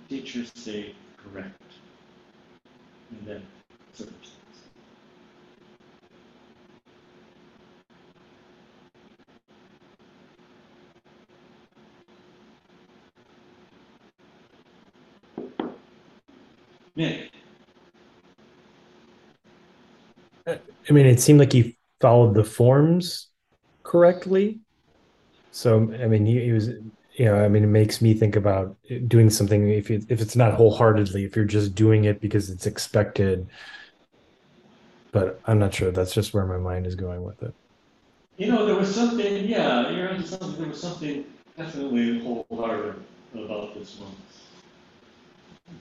teachers 0.09 0.51
say 0.55 0.95
correct 1.17 1.63
in 3.11 3.27
that 3.27 3.43
circumstance? 3.93 4.36
Nick, 16.97 17.31
I 20.47 20.93
mean, 20.93 21.07
it 21.07 21.21
seemed 21.21 21.39
like 21.41 21.53
he 21.53 21.79
followed 22.01 22.35
the 22.35 22.45
forms 22.45 23.29
correctly. 23.83 24.61
So, 25.51 25.93
I 25.95 26.07
mean, 26.07 26.27
he, 26.27 26.41
he 26.45 26.53
was, 26.53 26.69
you 26.69 27.25
know, 27.25 27.37
I 27.37 27.49
mean, 27.49 27.65
it 27.65 27.69
makes 27.69 28.03
me 28.03 28.15
think 28.15 28.37
about 28.37 28.77
doing 29.09 29.31
something 29.31 29.69
if 29.71 29.91
it, 29.91 30.05
if 30.09 30.21
it's 30.21 30.37
not 30.37 30.55
wholeheartedly, 30.55 31.25
if 31.25 31.35
you're 31.37 31.45
just 31.45 31.75
doing 31.75 32.05
it 32.05 32.21
because 32.21 32.51
it's 32.51 32.67
expected. 32.67 33.49
But 35.13 35.41
I'm 35.47 35.59
not 35.59 35.75
sure. 35.75 35.91
That's 35.91 36.15
just 36.15 36.35
where 36.35 36.47
my 36.47 36.59
mind 36.59 36.87
is 36.87 36.95
going 36.95 37.23
with 37.25 37.43
it. 37.43 37.55
you 38.37 38.49
know, 38.49 38.67
there 38.67 38.75
was 38.77 38.95
something, 38.95 39.47
yeah, 39.47 39.91
you're 39.91 40.11
onto 40.11 40.27
something, 40.27 40.59
there 40.59 40.69
was 40.69 40.81
something 40.81 41.25
definitely 41.57 42.21
wholehearted 42.21 43.03
about 43.35 43.75
this 43.75 43.99
one. 43.99 44.15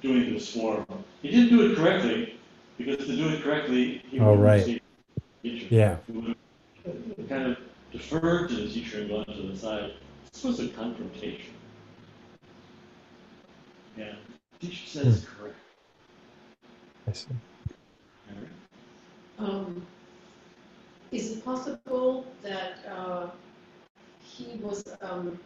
Doing 0.02 0.34
this 0.34 0.54
form. 0.54 0.86
He 1.22 1.30
didn't 1.32 1.50
do 1.50 1.72
it 1.72 1.76
correctly, 1.76 2.38
because 2.78 2.98
to 2.98 3.16
do 3.16 3.30
it 3.30 3.44
correctly, 3.44 4.02
he 4.10 4.20
Oh, 4.20 4.32
would 4.34 4.40
right. 4.42 4.68
have 4.68 4.80
teacher. 5.44 5.68
Yeah. 5.70 5.98
He 6.08 6.12
would 6.14 6.36
have 6.86 7.30
kind 7.30 7.52
of 7.52 7.58
deferred 7.92 8.50
to 8.50 8.56
the 8.56 8.68
teacher 8.68 9.02
and 9.02 9.10
gone 9.10 9.26
to 9.26 9.42
the 9.52 9.58
side. 9.58 9.94
This 10.34 10.44
was 10.44 10.60
a 10.60 10.70
confrontation. 10.70 11.54
Yeah, 13.98 14.14
teacher 14.60 14.86
says 14.88 15.26
correct. 15.38 15.56
I 17.08 17.12
see. 17.14 17.28
All 18.30 18.42
right. 18.42 19.50
Um, 19.50 19.86
Is 21.12 21.32
it 21.38 21.46
possible 21.46 22.26
that 22.42 22.80
uh, 22.90 23.30
he 24.22 24.58
was 24.62 24.84
um, 25.02 25.40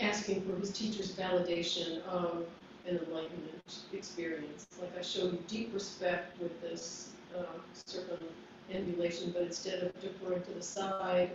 asking 0.00 0.42
for 0.42 0.58
his 0.58 0.70
teacher's 0.70 1.12
validation 1.12 2.02
of 2.04 2.46
an 2.88 2.98
enlightenment 3.06 3.78
experience? 3.92 4.66
Like 4.80 4.96
I 4.98 5.02
show 5.02 5.24
you 5.24 5.38
deep 5.48 5.72
respect 5.74 6.40
with 6.40 6.60
this 6.60 7.10
uh, 7.36 7.42
circumambulation, 7.72 9.32
but 9.32 9.42
instead 9.42 9.82
of 9.82 10.00
deferring 10.00 10.42
to 10.42 10.52
the 10.52 10.62
side, 10.62 11.30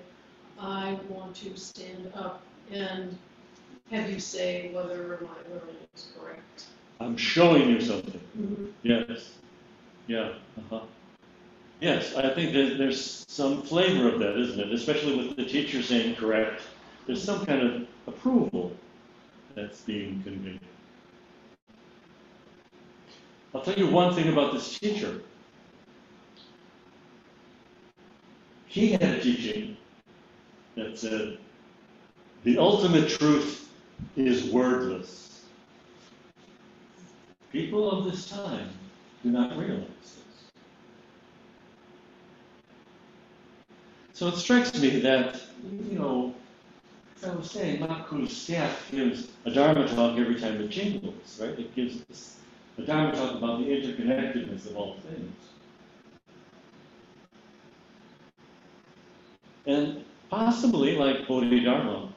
I 0.59 0.97
want 1.09 1.35
to 1.37 1.55
stand 1.57 2.11
up 2.15 2.41
and 2.71 3.17
have 3.91 4.09
you 4.09 4.19
say 4.19 4.71
whether 4.73 5.19
my 5.21 5.53
learning 5.53 5.75
is 5.95 6.11
correct. 6.17 6.67
I'm 6.99 7.17
showing 7.17 7.69
you 7.69 7.81
something. 7.81 8.21
Mhm. 8.37 8.71
Yes. 8.83 9.31
Yeah. 10.07 10.33
Uh-huh. 10.57 10.81
Yes, 11.79 12.15
I 12.15 12.29
think 12.33 12.53
that 12.53 12.77
there's 12.77 13.25
some 13.27 13.63
flavor 13.63 14.07
of 14.07 14.19
that, 14.19 14.37
isn't 14.37 14.59
it? 14.59 14.71
Especially 14.71 15.17
with 15.17 15.35
the 15.35 15.45
teacher 15.45 15.81
saying 15.81 16.15
correct. 16.15 16.61
There's 17.07 17.23
some 17.23 17.43
kind 17.45 17.61
of 17.63 17.87
approval 18.07 18.71
that's 19.55 19.81
being 19.81 20.21
conveyed. 20.23 20.59
I'll 23.53 23.61
tell 23.61 23.77
you 23.77 23.87
one 23.87 24.13
thing 24.13 24.31
about 24.31 24.53
this 24.53 24.79
teacher. 24.79 25.21
He 28.67 28.93
had 28.93 29.03
a 29.03 29.21
teaching 29.21 29.75
that 30.75 30.97
said, 30.97 31.37
the 32.43 32.57
ultimate 32.57 33.09
truth 33.09 33.69
is 34.15 34.45
wordless. 34.45 35.43
People 37.51 37.91
of 37.91 38.05
this 38.09 38.29
time 38.29 38.69
do 39.23 39.29
not 39.31 39.57
realize 39.57 39.85
this. 39.99 40.23
So 44.13 44.27
it 44.27 44.35
strikes 44.37 44.79
me 44.79 45.01
that, 45.01 45.41
you 45.89 45.99
know, 45.99 46.33
as 47.17 47.29
I 47.29 47.35
was 47.35 47.51
saying, 47.51 47.81
Maku's 47.81 48.35
staff 48.35 48.89
gives 48.89 49.27
a 49.45 49.51
Dharma 49.51 49.87
talk 49.89 50.17
every 50.17 50.39
time 50.39 50.61
it 50.61 50.69
jingles, 50.69 51.39
right? 51.41 51.59
It 51.59 51.75
gives 51.75 52.03
us 52.77 52.83
a 52.83 52.85
Dharma 52.85 53.15
talk 53.15 53.35
about 53.35 53.59
the 53.59 53.65
interconnectedness 53.65 54.69
of 54.69 54.77
all 54.77 54.97
things. 55.07 55.35
And 59.65 60.03
possibly, 60.29 60.95
like 60.97 61.27
Bodhidharma, 61.27 62.09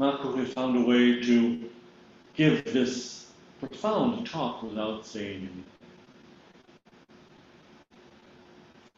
Maku 0.00 0.36
has 0.38 0.52
found 0.52 0.76
a 0.76 0.86
way 0.86 1.20
to 1.22 1.70
give 2.34 2.64
this 2.72 3.26
profound 3.60 4.26
talk 4.26 4.62
without 4.62 5.06
saying 5.06 5.36
anything. 5.38 5.64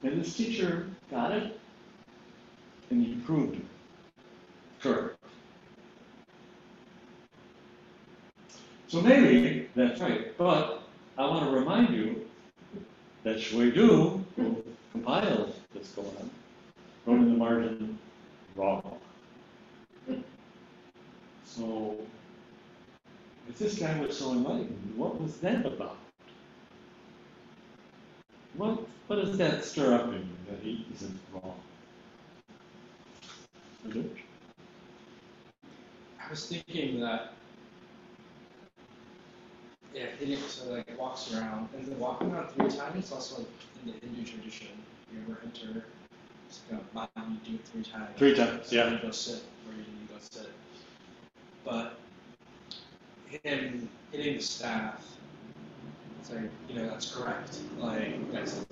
And 0.03 0.21
this 0.23 0.37
teacher 0.37 0.89
got 1.11 1.33
it, 1.33 1.59
and 2.91 3.05
he 3.05 3.15
proved 3.17 3.57
it. 3.57 3.65
Correct. 4.81 5.18
So 8.89 9.03
maybe 9.03 9.69
that's 9.77 10.01
right, 10.01 10.37
but 10.39 10.83
I 11.19 11.27
want 11.27 11.45
to 11.45 11.51
remind 11.51 11.95
you 11.95 12.27
that 13.23 13.39
Shui 13.39 13.71
Du, 13.71 14.25
who 14.35 14.65
compiled 14.93 15.55
this 15.75 15.93
Koan, 15.95 16.31
wrote 17.05 17.17
in 17.17 17.33
the 17.33 17.37
margin 17.37 17.99
wrong. 18.57 18.99
So, 21.45 21.99
if 23.47 23.59
this 23.59 23.79
guy 23.79 24.01
was 24.01 24.17
so 24.17 24.33
enlightened, 24.33 24.95
what 24.97 25.21
was 25.21 25.37
that 25.39 25.67
about? 25.67 25.99
What, 28.55 28.87
what 29.07 29.17
does 29.17 29.37
that 29.37 29.65
stir 29.65 29.95
up 29.95 30.07
in 30.09 30.15
you 30.15 30.37
that 30.49 30.61
he 30.63 30.87
isn't 30.95 31.19
wrong? 31.33 31.61
I 36.29 36.31
was 36.31 36.47
thinking 36.47 37.01
that 37.01 37.35
yeah, 39.95 40.07
hitting 40.19 40.39
so 40.39 40.71
like 40.71 40.99
walks 40.99 41.35
around 41.35 41.69
and 41.77 41.87
then 41.87 41.99
walking 41.99 42.31
around 42.33 42.49
three 42.51 42.71
times 42.71 43.05
is 43.07 43.13
also 43.13 43.39
like 43.39 43.49
in 43.85 43.93
the 43.93 44.07
Hindu 44.07 44.25
tradition. 44.25 44.69
You 45.13 45.21
ever 45.29 45.39
enter 45.45 45.85
it's 46.49 46.61
like 46.71 46.81
a 46.81 46.95
mountain, 46.95 47.41
you 47.45 47.53
do 47.53 47.57
it 47.57 47.67
three 47.69 47.83
times. 47.85 48.19
Three 48.19 48.35
times, 48.35 48.71
then 48.71 48.89
yeah. 48.89 48.93
You 48.95 48.99
go 49.03 49.11
sit 49.11 49.43
where 49.67 49.77
you 49.77 49.85
go 50.09 50.17
sit. 50.21 50.49
But 51.65 51.99
him 53.45 53.89
hitting 54.13 54.37
the 54.37 54.43
staff, 54.43 55.05
it's 56.21 56.33
like, 56.33 56.51
you 56.69 56.77
know, 56.77 56.89
that's 56.89 57.15
correct. 57.15 57.59
Like 57.79 58.33
that's 58.33 58.65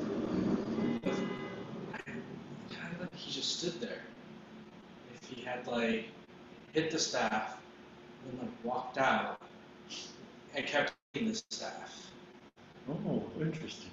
kind 2.73 2.95
of 2.95 3.01
like 3.01 3.15
he 3.15 3.33
just 3.33 3.59
stood 3.59 3.81
there. 3.81 4.01
If 5.15 5.29
he 5.29 5.43
had 5.43 5.67
like 5.67 6.09
hit 6.73 6.91
the 6.91 6.99
staff 6.99 7.59
and 8.25 8.39
then, 8.39 8.47
like 8.47 8.65
walked 8.65 8.99
out 8.99 9.41
and 10.55 10.67
kept 10.67 10.95
the 11.25 11.35
staff. 11.51 12.11
Oh, 12.89 13.23
interesting. 13.41 13.91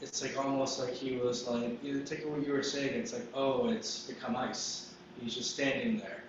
It's 0.00 0.22
like 0.22 0.36
almost 0.38 0.78
like 0.80 0.92
he 0.92 1.16
was 1.16 1.46
like, 1.46 1.82
you 1.82 1.94
know, 1.94 2.04
take 2.04 2.24
what 2.28 2.46
you 2.46 2.52
were 2.52 2.62
saying, 2.62 2.94
it's 2.94 3.12
like, 3.12 3.26
oh, 3.34 3.70
it's 3.70 4.00
become 4.06 4.36
ice. 4.36 4.94
He's 5.20 5.34
just 5.34 5.50
standing 5.54 5.98
there 5.98 6.22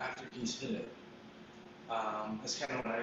after 0.00 0.24
he's 0.32 0.58
hit 0.58 0.70
it. 0.72 0.88
Um, 1.90 2.38
that's 2.42 2.58
kind 2.58 2.78
of 2.78 2.84
what 2.84 2.94
I, 2.94 3.02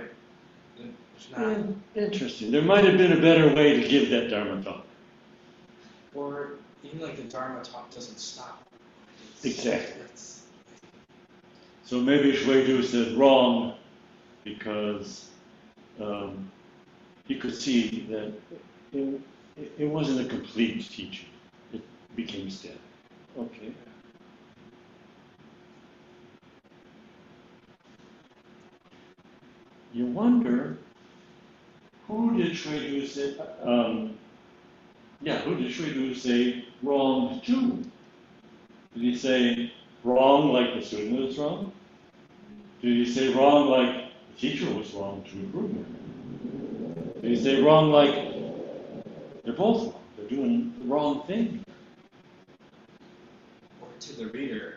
it's 1.16 1.30
not, 1.32 1.42
In- 1.44 1.84
Interesting. 1.96 2.52
There 2.52 2.62
might 2.64 2.84
have 2.84 2.98
been 2.98 3.14
a 3.14 3.22
better 3.22 3.54
way 3.54 3.80
to 3.82 3.88
give 3.88 4.10
that 4.10 4.30
Dharma 4.30 4.62
talk. 4.64 4.86
or 6.16 6.54
even 6.84 7.00
like 7.00 7.16
the 7.16 7.24
Dharma 7.24 7.64
talk 7.64 7.90
doesn't 7.94 8.20
stop. 8.20 8.64
It's- 9.44 9.60
Exactly. 9.60 10.02
It's, 10.06 10.42
So 11.86 12.00
maybe 12.00 12.36
Shui 12.36 12.66
Du 12.66 12.82
said 12.84 13.14
wrong 13.18 13.76
because 14.44 15.30
um, 16.02 16.50
you 17.28 17.38
could 17.38 17.56
see 17.56 18.08
that 18.10 18.34
it, 18.94 19.22
it, 19.78 19.88
wasn't 19.88 20.22
a 20.22 20.30
complete 20.30 20.90
teaching. 20.90 21.28
It 21.74 21.82
became 22.16 22.50
static. 22.50 22.78
Okay. 23.38 23.74
You 29.94 30.06
wonder 30.06 30.78
who 32.08 32.38
did 32.38 32.56
Shui 32.56 33.06
say? 33.06 33.36
Um, 33.64 34.18
yeah, 35.22 35.40
who 35.40 35.56
did 35.56 35.72
Shui 35.72 36.14
say 36.16 36.66
wrong 36.82 37.42
to? 37.46 37.84
Did 38.94 39.04
he 39.04 39.16
say 39.16 39.72
wrong 40.04 40.52
like 40.52 40.76
the 40.76 40.82
student 40.82 41.28
was 41.28 41.38
wrong? 41.38 41.72
Did 42.82 43.06
he 43.06 43.06
say 43.06 43.34
wrong 43.34 43.70
like 43.70 44.12
the 44.34 44.40
teacher 44.40 44.74
was 44.74 44.92
wrong 44.94 45.24
to 45.24 45.40
improvement? 45.40 45.88
Did 46.44 46.71
he 47.30 47.36
say 47.36 47.62
wrong 47.62 47.92
like 47.92 48.16
they're 49.44 49.54
both 49.54 49.84
wrong? 49.84 50.02
They're 50.18 50.28
doing 50.28 50.74
the 50.80 50.86
wrong 50.86 51.24
thing. 51.28 51.64
Or 53.82 53.88
to 54.00 54.14
the 54.14 54.28
reader. 54.28 54.76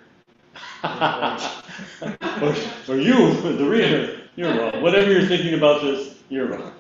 or, 0.85 2.54
for 2.85 2.96
you, 2.96 3.40
the 3.40 3.66
reader, 3.68 4.20
you're 4.37 4.54
wrong. 4.57 4.83
Whatever 4.83 5.11
you're 5.11 5.26
thinking 5.26 5.54
about 5.54 5.83
this, 5.83 6.18
you're 6.28 6.48
wrong. 6.48 6.72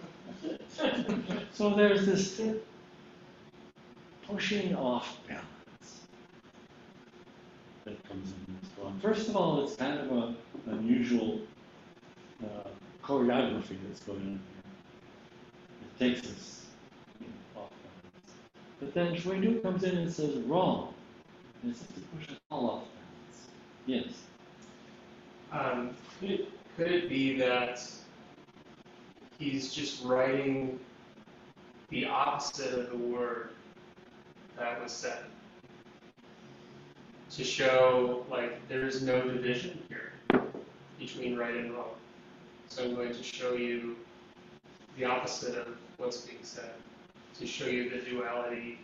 So 1.52 1.72
there's 1.72 2.04
this 2.04 2.42
pushing 4.26 4.74
off 4.74 5.18
balance 5.28 6.00
that 7.84 8.02
comes 8.08 8.32
in 8.32 8.56
this. 8.60 8.70
First 9.00 9.28
of 9.28 9.36
all, 9.36 9.62
it's 9.62 9.76
kind 9.76 10.00
of 10.00 10.10
an 10.10 10.36
unusual 10.66 11.42
uh, 12.42 12.68
choreography 13.04 13.76
that's 13.86 14.00
going 14.00 14.18
on 14.18 14.53
takes 15.98 16.20
us 16.26 16.66
off. 17.56 17.70
But 18.80 18.94
then 18.94 19.16
Shui 19.16 19.40
Du 19.40 19.60
comes 19.60 19.84
in 19.84 19.96
and 19.96 20.12
says 20.12 20.36
wrong. 20.42 20.94
And 21.62 21.72
it's 21.72 21.80
to 21.80 22.00
push 22.16 22.28
us 22.28 22.40
all 22.50 22.70
off 22.70 22.82
balance. 22.84 23.46
Yes. 23.86 24.22
Um, 25.52 25.96
could 26.20 26.30
it, 26.30 26.48
could 26.76 26.90
it 26.90 27.08
be 27.08 27.38
that 27.38 27.82
he's 29.38 29.72
just 29.72 30.04
writing 30.04 30.78
the 31.90 32.06
opposite 32.06 32.78
of 32.78 32.90
the 32.90 32.96
word 32.96 33.50
that 34.58 34.82
was 34.82 34.92
said? 34.92 35.20
To 37.30 37.44
show, 37.44 38.24
like, 38.30 38.68
there 38.68 38.86
is 38.86 39.02
no 39.02 39.20
division 39.22 39.80
here 39.88 40.12
between 40.98 41.36
right 41.36 41.54
and 41.54 41.72
wrong. 41.72 41.94
So 42.68 42.84
I'm 42.84 42.94
going 42.94 43.14
to 43.14 43.22
show 43.22 43.54
you 43.54 43.96
the 44.96 45.04
opposite 45.04 45.56
of 45.56 45.68
what's 46.04 46.20
being 46.20 46.38
said, 46.42 46.70
to 47.38 47.46
show 47.46 47.66
you 47.66 47.88
the 47.88 47.98
duality, 47.98 48.78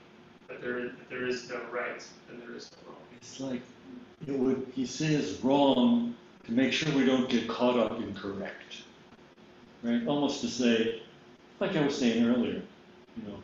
that 0.49 0.61
there, 0.63 0.85
that 0.85 1.11
there 1.11 1.27
is 1.27 1.49
no 1.49 1.61
right 1.71 2.03
and 2.29 2.43
there 2.43 2.57
is 2.57 2.71
no 2.73 2.93
wrong. 2.93 3.03
It's 3.17 3.41
like 3.41 3.61
it 4.27 4.39
would, 4.39 4.67
he 4.75 4.87
says 4.87 5.39
wrong 5.43 6.15
to 6.45 6.53
make 6.53 6.73
sure 6.73 6.93
we 6.95 7.05
don't 7.05 7.29
get 7.29 7.47
caught 7.47 7.79
up 7.79 7.99
in 8.01 8.15
correct. 8.15 8.83
Right? 9.83 10.07
Almost 10.07 10.41
to 10.43 10.49
say, 10.49 11.03
like 11.61 11.77
I 11.77 11.85
was 11.85 11.97
saying 11.97 12.27
earlier, 12.27 12.63
you 13.17 13.29
know, 13.29 13.39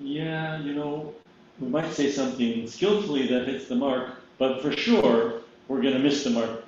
yeah, 0.00 0.58
you 0.60 0.74
know, 0.74 1.14
we 1.60 1.68
might 1.68 1.92
say 1.92 2.10
something 2.10 2.66
skillfully 2.66 3.26
that 3.28 3.46
hits 3.46 3.68
the 3.68 3.74
mark, 3.74 4.14
but 4.38 4.60
for 4.60 4.72
sure 4.72 5.40
we're 5.68 5.82
going 5.82 5.94
to 5.94 6.00
miss 6.00 6.24
the 6.24 6.30
mark 6.30 6.64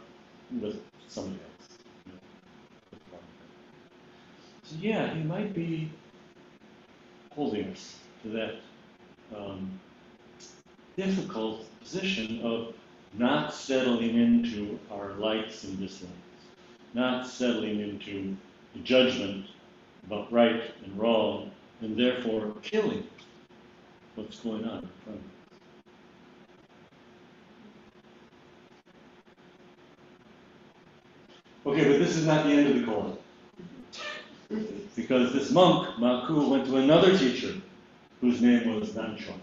with 0.61 0.81
somebody 1.09 1.37
else. 1.37 1.79
So 4.64 4.77
yeah, 4.81 5.12
he 5.14 5.23
might 5.23 5.53
be 5.53 5.90
holding 7.40 7.72
us 7.72 7.96
to 8.22 8.29
that 8.29 8.57
um, 9.35 9.81
difficult 10.94 11.64
position 11.81 12.38
of 12.42 12.74
not 13.14 13.55
settling 13.55 14.14
into 14.14 14.79
our 14.92 15.14
likes 15.14 15.64
and 15.64 15.79
dislikes, 15.79 16.12
not 16.92 17.26
settling 17.26 17.81
into 17.81 18.37
the 18.74 18.81
judgment 18.81 19.46
about 20.07 20.31
right 20.31 20.64
and 20.85 20.98
wrong, 20.98 21.50
and 21.81 21.96
therefore 21.98 22.53
killing 22.61 23.05
what's 24.16 24.38
going 24.40 24.66
on 24.66 24.83
in 24.83 24.90
front 25.03 25.18
of 25.18 25.24
us. 25.24 25.59
Okay, 31.64 31.88
but 31.90 31.98
this 32.00 32.16
is 32.18 32.26
not 32.26 32.44
the 32.44 32.50
end 32.50 32.66
of 32.66 32.74
the 32.74 32.87
koan. 32.87 33.19
Because 34.97 35.33
this 35.33 35.51
monk, 35.51 35.89
Maku, 35.97 36.49
went 36.49 36.67
to 36.67 36.77
another 36.77 37.17
teacher 37.17 37.55
whose 38.21 38.41
name 38.41 38.79
was 38.79 38.91
Nanchuan. 38.91 39.41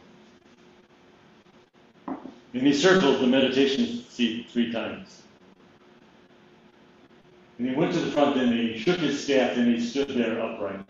And 2.54 2.66
he 2.66 2.74
circled 2.74 3.22
the 3.22 3.28
meditation 3.28 4.04
seat 4.10 4.50
three 4.50 4.72
times. 4.72 5.24
And 7.58 7.70
he 7.70 7.76
went 7.76 7.94
to 7.94 8.00
the 8.00 8.12
front 8.12 8.38
and 8.38 8.54
he 8.54 8.78
shook 8.78 9.00
his 9.00 9.24
staff 9.24 9.58
and 9.58 9.74
he 9.74 9.82
stood 9.82 10.10
there 10.10 10.42
upright. 10.42 10.86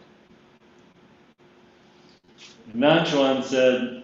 And 2.73 2.81
Nanchuan 2.81 3.43
said? 3.43 4.03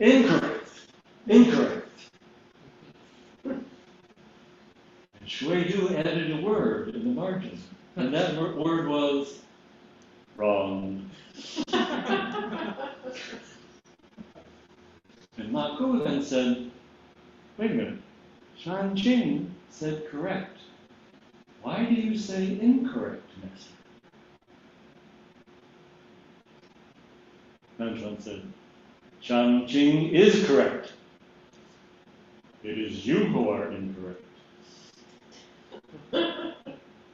Incorrect. 0.00 0.70
Incorrect. 1.26 1.88
And 3.44 5.19
Shui 5.30 5.62
Du 5.62 5.96
added 5.96 6.32
a 6.32 6.42
word 6.42 6.88
in 6.88 7.04
the 7.04 7.10
margin. 7.10 7.56
And 7.94 8.12
that 8.12 8.34
word 8.34 8.88
was 8.88 9.38
wrong. 10.36 11.08
And 15.38 15.52
Ma 15.52 15.78
Maku 15.78 16.04
then 16.04 16.22
said, 16.22 16.70
wait 17.56 17.70
a 17.70 17.74
minute, 17.74 17.98
Shan 18.58 18.94
Jing 18.94 19.54
said 19.70 20.06
correct. 20.10 20.58
Why 21.62 21.84
do 21.84 21.94
you 21.94 22.18
say 22.18 22.58
incorrect, 22.60 23.26
Master? 23.42 23.70
Nanchuan 27.78 28.20
said, 28.20 28.42
Shan 29.22 29.66
Jing 29.66 30.10
is 30.10 30.44
correct. 30.46 30.92
It 32.62 32.78
is 32.78 33.06
you 33.06 33.24
who 33.24 33.48
are 33.48 33.68
incorrect. 33.70 33.89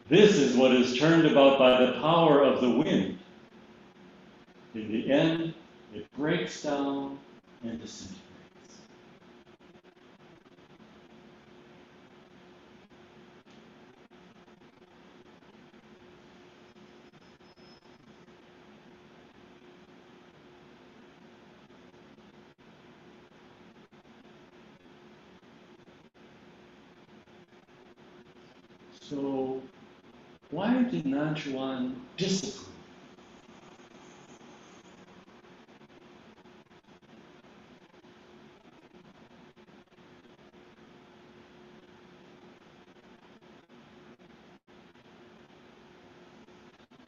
This 0.08 0.36
is 0.36 0.56
what 0.56 0.70
is 0.70 0.96
turned 0.98 1.26
about 1.26 1.58
by 1.58 1.84
the 1.84 1.92
power 2.00 2.40
of 2.40 2.60
the 2.60 2.70
wind. 2.70 3.18
In 4.74 4.92
the 4.92 5.10
end, 5.10 5.52
it 5.92 6.06
breaks 6.16 6.62
down 6.62 7.18
and 7.64 7.80
disintegrates. 7.80 8.20
So, 29.00 29.62
Nanchuan 31.04 31.94
disapprove? 32.16 32.66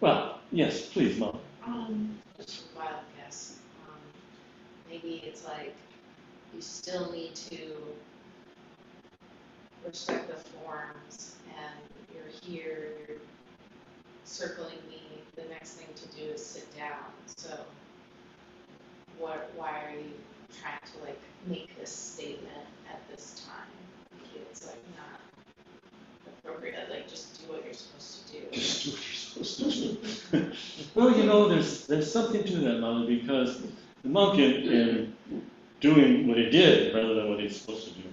Well, 0.01 0.41
yes, 0.53 0.87
please, 0.89 1.19
Mom. 1.19 1.39
Um, 1.67 2.19
just 2.39 2.65
a 2.75 2.79
wild 2.79 3.01
guess. 3.17 3.57
Um, 3.89 4.01
maybe 4.89 5.23
it's 5.27 5.45
like 5.45 5.75
you 6.55 6.61
still 6.61 7.11
need 7.13 7.35
to 7.35 7.75
respect 9.85 10.29
the 10.29 10.37
forms 10.37 11.37
and 11.49 11.81
you're 12.15 12.33
here, 12.43 12.88
circling 14.39 14.79
me, 14.89 15.03
the 15.35 15.43
next 15.51 15.73
thing 15.73 15.89
to 15.97 16.17
do 16.17 16.31
is 16.33 16.45
sit 16.45 16.77
down, 16.77 17.11
so 17.27 17.51
what, 19.19 19.51
why 19.57 19.71
are 19.85 19.91
you 19.91 20.13
trying 20.61 20.79
to 20.95 21.05
like 21.05 21.19
make 21.49 21.77
this 21.77 21.91
statement 21.91 22.67
at 22.89 23.01
this 23.11 23.45
time? 23.45 23.67
It's 24.53 24.65
like 24.67 24.83
not 24.97 25.21
appropriate, 26.29 26.89
like 26.89 27.09
just 27.09 27.41
do 27.41 27.53
what 27.53 27.65
you're 27.65 27.75
supposed 27.75 28.29
to 28.29 28.33
do. 28.33 28.47
Just 28.53 28.85
do 28.85 28.91
what 28.93 29.01
you're 29.09 29.45
supposed 29.45 29.59
to 29.59 30.39
do. 30.39 30.53
well, 30.95 31.17
you 31.17 31.25
know, 31.25 31.49
there's 31.49 31.89
there's 31.89 32.11
something 32.13 32.45
to 32.45 32.57
that, 32.59 32.79
Mama, 32.79 33.07
because 33.07 33.61
the 34.05 34.09
monk 34.09 34.39
in, 34.39 34.53
in 34.73 35.15
doing 35.81 36.29
what 36.29 36.37
he 36.37 36.49
did 36.49 36.95
rather 36.95 37.15
than 37.15 37.29
what 37.29 37.41
he's 37.41 37.61
supposed 37.61 37.89
to 37.89 37.91
do 37.91 38.09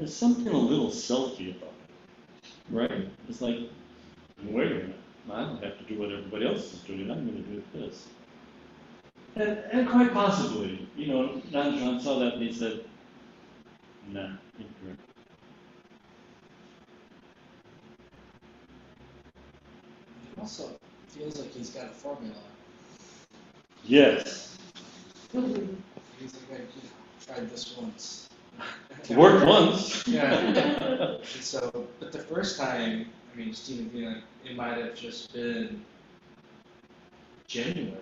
there's 0.00 0.16
something 0.16 0.48
a 0.48 0.56
little 0.56 0.88
selfie 0.88 1.54
about 1.54 1.74
it, 1.86 2.74
right? 2.74 3.08
It's 3.28 3.42
like, 3.42 3.58
wait 4.44 4.72
a 4.72 4.74
minute, 4.74 4.96
I 5.30 5.40
don't 5.42 5.62
have 5.62 5.78
to 5.78 5.84
do 5.84 5.98
what 5.98 6.10
everybody 6.10 6.46
else 6.46 6.72
is 6.72 6.80
doing, 6.80 7.10
I'm 7.10 7.26
gonna 7.26 7.40
do 7.40 7.62
this. 7.74 8.08
And, 9.36 9.50
and 9.72 9.88
quite 9.88 10.12
possibly, 10.12 10.88
you 10.96 11.06
know, 11.06 11.40
Nan 11.52 12.00
saw 12.00 12.18
that 12.18 12.34
and 12.34 12.42
he 12.42 12.52
said, 12.52 12.84
nah, 14.08 14.30
incorrect. 14.58 15.00
It 20.32 20.40
also 20.40 20.70
feels 21.08 21.38
like 21.38 21.52
he's 21.52 21.70
got 21.70 21.86
a 21.86 21.90
formula. 21.90 22.34
Yes, 23.84 24.50
He's 25.32 26.34
like, 26.50 26.60
I, 26.60 27.32
tried 27.32 27.50
this 27.50 27.76
once. 27.76 28.28
it 29.08 29.16
worked 29.16 29.46
once. 29.46 30.06
Yeah. 30.06 31.16
So, 31.40 31.86
but 31.98 32.12
the 32.12 32.18
first 32.18 32.58
time, 32.58 33.06
I 33.32 33.36
mean, 33.36 33.54
Stephen, 33.54 34.22
it 34.44 34.56
might 34.56 34.78
have 34.78 34.94
just 34.94 35.32
been 35.32 35.84
genuine. 37.46 37.96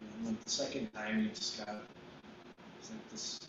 And 0.00 0.26
then 0.26 0.38
the 0.44 0.50
second 0.50 0.92
time, 0.92 1.22
you 1.22 1.28
just 1.30 1.64
got, 1.64 1.82
it's 2.78 2.90
like 2.90 3.10
this, 3.10 3.40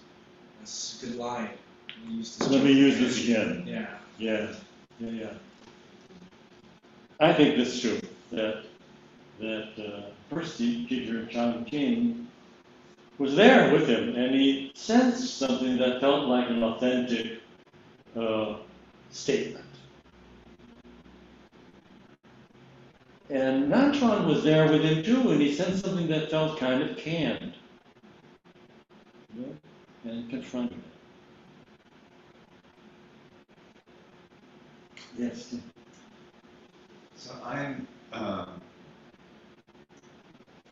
this 0.62 0.72
is 1.04 1.04
a 1.04 1.06
good 1.08 1.16
line. 1.18 1.50
Let 1.90 2.10
me 2.10 2.16
use 2.18 2.38
this. 2.38 2.50
Let 2.50 2.64
me 2.64 2.72
use 2.72 3.00
this 3.00 3.24
again. 3.24 3.64
Yeah. 3.66 3.98
Yeah, 4.18 4.48
yeah, 5.00 5.10
yeah. 5.10 5.34
I 7.20 7.34
think 7.34 7.56
this 7.56 7.80
shows 7.80 8.02
that, 8.32 8.64
that, 9.40 9.70
uh, 9.78 10.10
first 10.34 10.58
te- 10.58 10.88
teacher, 10.88 11.28
Changjing, 11.32 12.26
was 13.20 13.36
there 13.36 13.72
with 13.72 13.88
him, 13.88 14.16
and 14.16 14.34
he 14.34 14.72
sensed 14.74 15.38
something 15.38 15.78
that 15.78 16.02
felt 16.02 16.28
like 16.28 16.50
an 16.50 16.64
authentic, 16.64 17.42
uh, 18.16 18.56
statement. 19.12 19.66
And 23.30 23.72
Nanchuan 23.72 24.26
was 24.28 24.44
there 24.44 24.70
with 24.70 24.84
him 24.84 25.04
too, 25.04 25.32
and 25.32 25.42
he 25.42 25.54
sensed 25.54 25.86
something 25.86 26.08
that 26.08 26.30
felt 26.30 26.60
kind 26.60 26.82
of 26.84 26.98
canned. 26.98 27.54
And 30.04 30.30
confronted. 30.30 30.82
Yes, 35.18 35.56
So 37.16 37.32
I'm 37.44 37.88
um, 38.12 38.60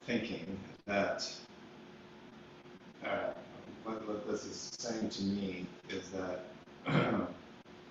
thinking 0.05 0.57
that 0.87 1.31
uh, 3.05 3.31
what, 3.83 4.07
what 4.07 4.27
this 4.27 4.45
is 4.45 4.71
saying 4.79 5.09
to 5.09 5.23
me 5.23 5.65
is 5.89 6.09
that 6.09 6.45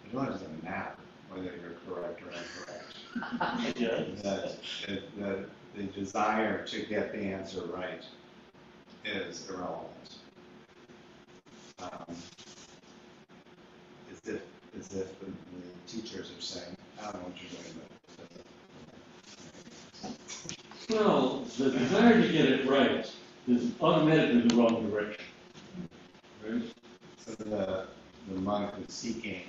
it 0.09 0.17
really 0.17 0.29
doesn't 0.29 0.65
matter 0.65 0.95
whether 1.31 1.45
you're 1.45 1.77
correct 1.87 2.23
or 2.23 2.31
incorrect. 2.31 3.79
Yes. 3.79 4.23
That, 4.23 4.59
it, 4.89 5.21
that 5.21 5.49
the 5.77 5.83
desire 5.85 6.65
to 6.67 6.83
get 6.87 7.13
the 7.13 7.19
answer 7.19 7.63
right 7.67 8.05
is 9.05 9.49
irrelevant. 9.49 10.19
Um, 11.81 12.17
as 14.13 14.29
if, 14.29 14.41
as 14.79 14.93
if 14.95 15.21
the, 15.21 15.27
the 15.27 15.33
teachers 15.87 16.33
are 16.37 16.41
saying, 16.41 16.77
I 17.01 17.05
don't 17.05 17.15
know 17.15 17.21
what 17.29 17.37
you're 17.41 17.51
doing, 17.63 17.75
but. 17.79 17.89
Well, 20.91 21.45
the 21.59 21.71
desire 21.71 22.21
to 22.21 22.29
get 22.33 22.47
it 22.47 22.67
right 22.69 23.11
is 23.47 23.73
automatically 23.81 24.49
the 24.49 24.55
wrong 24.55 24.91
direction. 24.91 25.25
Right? 26.47 26.63
So 27.19 27.33
the, 27.45 27.87
the 28.29 28.41
monk 28.41 28.75
is 28.87 28.95
seeking 28.95 29.43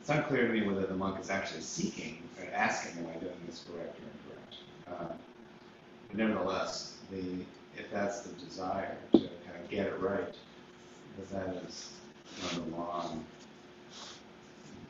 it's 0.00 0.08
unclear 0.10 0.46
to 0.46 0.52
me 0.52 0.62
whether 0.66 0.86
the 0.86 0.94
monk 0.94 1.20
is 1.20 1.30
actually 1.30 1.62
seeking, 1.62 2.22
or 2.38 2.46
asking, 2.54 2.98
am 3.04 3.10
I 3.10 3.18
doing 3.18 3.34
this 3.46 3.64
correct 3.70 3.98
or 3.98 4.04
incorrect? 4.92 5.10
Um, 5.12 5.18
But 6.08 6.16
nevertheless, 6.18 6.96
the, 7.10 7.22
if 7.76 7.90
that's 7.92 8.20
the 8.20 8.32
desire 8.44 8.96
to 9.12 9.18
kind 9.18 9.62
of 9.62 9.68
get 9.68 9.86
it 9.86 10.00
right, 10.00 10.34
that 11.18 11.30
that 11.30 11.64
is 11.68 11.90
number 12.54 12.76
one, 12.76 13.24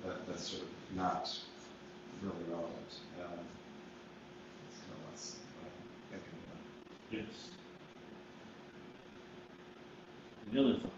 that, 0.05 0.27
that's 0.27 0.49
sort 0.49 0.63
of 0.63 0.69
not 0.97 1.39
really 2.23 2.45
relevant. 2.49 2.93
Um, 3.21 3.39
It's 4.69 4.79
kind 4.81 4.93
of 4.93 5.11
less, 5.13 5.37
what 5.61 5.71
I'm 5.71 6.21
thinking 6.21 6.39
about. 6.45 6.63
Yes. 7.11 7.51
Any 10.53 10.61
other 10.61 10.79
thoughts? 10.79 10.93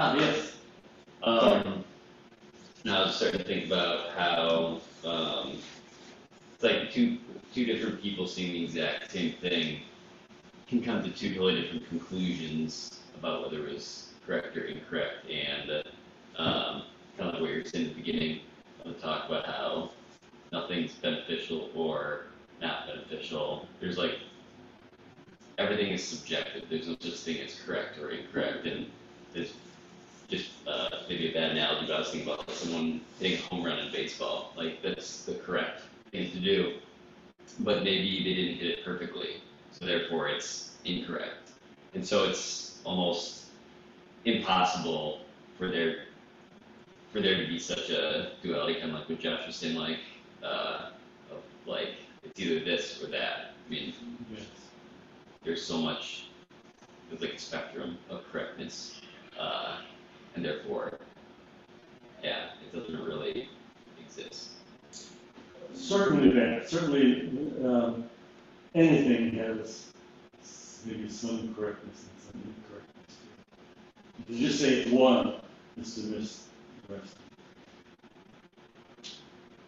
Ah, 0.00 0.14
yes. 0.14 0.52
Um, 1.24 1.82
now 2.84 3.02
I 3.02 3.06
was 3.06 3.16
starting 3.16 3.40
to 3.40 3.44
think 3.44 3.66
about 3.66 4.10
how, 4.10 4.80
um, 5.04 5.58
it's 6.54 6.62
like 6.62 6.92
two, 6.92 7.18
two 7.52 7.64
different 7.64 8.00
people 8.00 8.28
seeing 8.28 8.52
the 8.52 8.62
exact 8.62 9.10
same 9.10 9.32
thing 9.40 9.80
can 10.68 10.84
come 10.84 11.02
to 11.02 11.10
two 11.10 11.34
totally 11.34 11.62
different 11.62 11.88
conclusions 11.88 13.00
about 13.18 13.42
whether 13.42 13.66
it 13.66 13.74
was 13.74 14.10
correct 14.24 14.56
or 14.56 14.66
incorrect, 14.66 15.28
and, 15.28 15.68
uh, 15.68 16.40
um, 16.40 16.82
kind 17.16 17.30
of 17.30 17.34
like 17.34 17.40
what 17.40 17.50
you 17.50 17.58
were 17.58 17.68
saying 17.68 17.88
at 17.88 17.96
the 17.96 18.00
beginning 18.00 18.40
of 18.84 18.94
the 18.94 19.00
talk 19.00 19.28
about 19.28 19.46
how 19.46 19.90
nothing's 20.52 20.94
beneficial 20.94 21.70
or 21.74 22.26
not 22.60 22.86
beneficial. 22.86 23.66
There's 23.80 23.98
like, 23.98 24.20
everything 25.58 25.90
is 25.90 26.04
subjective, 26.04 26.66
there's 26.70 26.86
no 26.86 26.94
such 27.00 27.14
thing 27.14 27.38
as 27.38 27.58
correct 27.66 27.98
or 27.98 28.10
incorrect, 28.10 28.64
and 28.64 28.86
there's 29.32 29.54
just 30.28 30.50
uh, 30.66 30.88
maybe 31.08 31.30
a 31.30 31.32
bad 31.34 31.52
analogy, 31.52 31.86
but 31.86 31.94
I 31.94 31.98
was 32.00 32.10
thinking 32.10 32.28
about 32.28 32.50
someone 32.50 33.00
hitting 33.18 33.38
a 33.38 33.42
home 33.42 33.64
run 33.64 33.78
in 33.78 33.90
baseball. 33.90 34.52
Like 34.56 34.82
that's 34.82 35.24
the 35.24 35.34
correct 35.34 35.82
thing 36.12 36.30
to 36.32 36.38
do, 36.38 36.74
but 37.60 37.82
maybe 37.82 38.22
they 38.24 38.34
didn't 38.34 38.58
hit 38.58 38.78
it 38.78 38.84
perfectly, 38.84 39.40
so 39.72 39.86
therefore 39.86 40.28
it's 40.28 40.76
incorrect. 40.84 41.50
And 41.94 42.06
so 42.06 42.24
it's 42.28 42.80
almost 42.84 43.46
impossible 44.24 45.20
for 45.56 45.68
there 45.70 46.04
for 47.12 47.20
there 47.20 47.40
to 47.40 47.46
be 47.46 47.58
such 47.58 47.88
a 47.88 48.32
duality, 48.42 48.74
kind 48.80 48.92
of 48.92 48.98
like 48.98 49.08
what 49.08 49.18
Josh 49.18 49.46
was 49.46 49.56
saying, 49.56 49.76
like 49.76 49.98
uh, 50.42 50.90
of 51.30 51.42
like 51.66 51.94
it's 52.22 52.38
either 52.38 52.62
this 52.64 53.02
or 53.02 53.06
that. 53.08 53.52
I 53.66 53.70
mean, 53.70 53.94
Yes. 54.34 54.44
there's 55.42 55.64
so 55.64 55.78
much 55.78 56.24
there's 57.08 57.22
like 57.22 57.34
a 57.34 57.38
spectrum 57.38 57.96
of 58.10 58.22
correctness 58.30 59.00
uh, 59.38 59.78
and 60.34 60.44
therefore 60.44 60.98
yeah 62.22 62.50
it 62.62 62.76
doesn't 62.76 63.02
really 63.04 63.48
exist 64.00 64.50
Certainly 65.74 66.30
that, 66.32 66.68
certainly, 66.68 67.30
um, 67.64 68.04
anything 68.74 69.32
has 69.38 69.86
maybe 70.84 71.08
some 71.08 71.54
correctness 71.54 72.04
and 72.10 72.32
some 72.32 72.42
incorrectness. 72.56 73.16
to 73.16 74.22
it. 74.22 74.34
If 74.34 74.40
you 74.40 74.48
just 74.48 74.60
say 74.60 74.68
it's 74.80 74.90
one, 74.90 75.34
it's 75.78 75.94
to 75.94 76.00
miss 76.02 76.44
the 76.88 76.94
rest. 76.96 77.16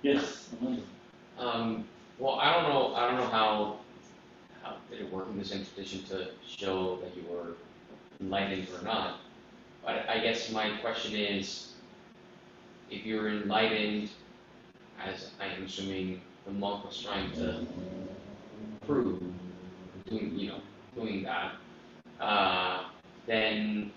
Yes, 0.02 0.48
Um, 1.38 1.84
well, 2.18 2.34
I 2.34 2.52
don't 2.54 2.64
know, 2.64 2.94
I 2.94 3.06
don't 3.06 3.16
know 3.16 3.28
how, 3.28 3.76
how 4.62 4.76
did 4.90 5.00
it 5.00 5.10
work 5.12 5.28
in 5.30 5.38
the 5.38 5.44
Zen 5.44 5.64
tradition 5.74 6.02
to 6.04 6.30
show 6.46 6.98
that 7.02 7.16
you 7.16 7.22
were 7.30 7.54
enlightened 8.20 8.66
or 8.78 8.84
not. 8.84 9.20
But 9.84 10.08
I 10.08 10.18
guess 10.20 10.50
my 10.50 10.76
question 10.78 11.14
is, 11.14 11.72
if 12.90 13.06
you're 13.06 13.28
enlightened, 13.28 14.10
as 15.02 15.30
I 15.40 15.46
am 15.46 15.64
assuming 15.64 16.20
the 16.44 16.52
monk 16.52 16.84
was 16.84 17.00
trying 17.02 17.30
to 17.32 17.66
prove, 18.86 19.22
doing, 20.08 20.38
you 20.38 20.48
know, 20.48 20.60
doing 20.94 21.22
that, 21.22 21.52
uh, 22.20 22.84
then 23.26 23.92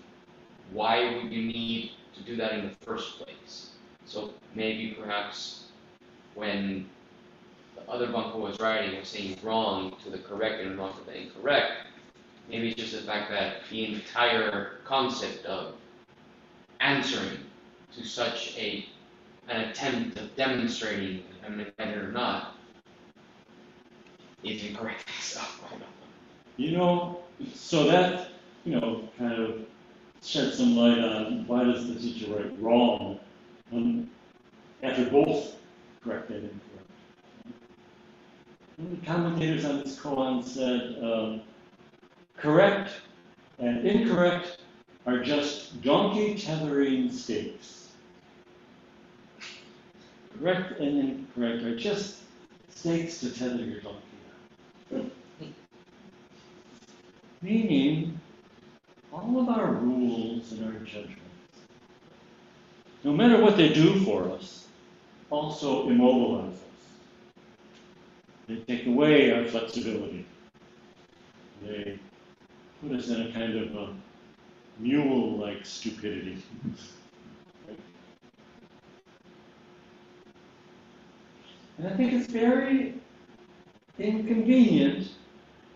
why 0.72 1.16
would 1.16 1.32
you 1.32 1.42
need 1.42 1.92
to 2.14 2.22
do 2.22 2.36
that 2.36 2.52
in 2.52 2.68
the 2.68 2.74
first 2.86 3.18
place? 3.18 3.70
So 4.06 4.32
maybe 4.54 4.96
perhaps 4.98 5.66
when 6.34 6.88
the 7.74 7.90
other 7.90 8.06
bunker 8.08 8.38
was 8.38 8.58
writing 8.60 8.98
was 8.98 9.08
saying 9.08 9.38
wrong 9.42 9.96
to 10.04 10.10
the 10.10 10.18
correct 10.18 10.62
and 10.62 10.78
wrong 10.78 10.94
to 10.98 11.04
the 11.04 11.22
incorrect. 11.22 11.72
Maybe 12.48 12.70
it's 12.70 12.80
just 12.80 12.92
the 12.92 13.02
fact 13.02 13.30
that 13.30 13.62
the 13.70 13.94
entire 13.94 14.78
concept 14.84 15.46
of 15.46 15.74
answering 16.80 17.38
to 17.96 18.04
such 18.04 18.56
a 18.58 18.86
an 19.48 19.68
attempt 19.68 20.18
of 20.18 20.34
demonstrating 20.36 21.22
am 21.46 21.64
I 21.78 21.84
or 21.84 22.10
not 22.10 22.56
is 24.42 24.64
incorrect. 24.64 25.08
So. 25.20 25.40
You 26.56 26.76
know, 26.76 27.18
so 27.52 27.84
that, 27.88 28.28
you 28.64 28.78
know, 28.78 29.08
kind 29.18 29.32
of 29.32 29.66
shed 30.22 30.54
some 30.54 30.76
light 30.76 30.98
on 30.98 31.46
why 31.46 31.64
does 31.64 31.88
the 31.88 31.96
teacher 31.96 32.32
write 32.32 32.60
wrong 32.60 33.18
um, 33.72 34.08
after 34.82 35.04
both 35.06 35.56
correct 36.02 36.30
and 36.30 36.50
incorrect. 36.50 36.90
the 38.78 39.06
commentators 39.06 39.64
on 39.64 39.80
this 39.80 39.98
koan 39.98 40.44
said, 40.44 40.96
um, 41.02 41.42
correct 42.36 42.90
and 43.58 43.86
incorrect 43.86 44.58
are 45.06 45.22
just 45.22 45.82
donkey 45.82 46.36
tethering 46.36 47.10
stakes. 47.10 47.88
Correct 50.38 50.80
and 50.80 50.98
incorrect 50.98 51.62
are 51.62 51.76
just 51.76 52.20
stakes 52.68 53.20
to 53.20 53.30
tether 53.30 53.64
your 53.64 53.80
donkey 53.80 54.00
on. 54.92 55.10
Meaning, 57.42 58.18
all 59.12 59.40
of 59.40 59.48
our 59.48 59.72
rules 59.72 60.52
and 60.52 60.64
our 60.64 60.80
judgments, 60.80 61.20
no 63.04 63.12
matter 63.12 63.40
what 63.40 63.56
they 63.56 63.68
do 63.68 64.00
for 64.04 64.30
us, 64.30 64.66
also 65.30 65.88
immobilize 65.88 66.54
us. 66.54 66.60
They 68.48 68.56
take 68.56 68.86
away 68.86 69.32
our 69.32 69.46
flexibility. 69.46 70.26
They 71.62 71.98
us 72.92 73.08
in 73.08 73.22
a 73.22 73.32
kind 73.32 73.56
of 73.56 73.74
a 73.74 73.88
mule-like 74.78 75.64
stupidity. 75.64 76.42
And 81.78 81.88
I 81.88 81.96
think 81.96 82.12
it's 82.12 82.30
very 82.30 82.94
inconvenient 83.98 85.08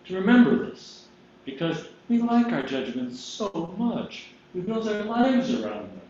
to 0.07 0.15
remember 0.15 0.67
this 0.71 1.07
because 1.45 1.89
we 2.09 2.19
like 2.19 2.53
our 2.53 2.63
judgments 2.63 3.21
so 3.21 3.75
much. 3.77 4.27
We 4.55 4.61
build 4.63 4.89
our 4.89 5.03
lives 5.03 5.53
around 5.53 5.91
them. 5.91 6.01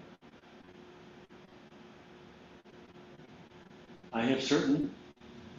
I 4.13 4.23
have 4.23 4.43
certain 4.43 4.91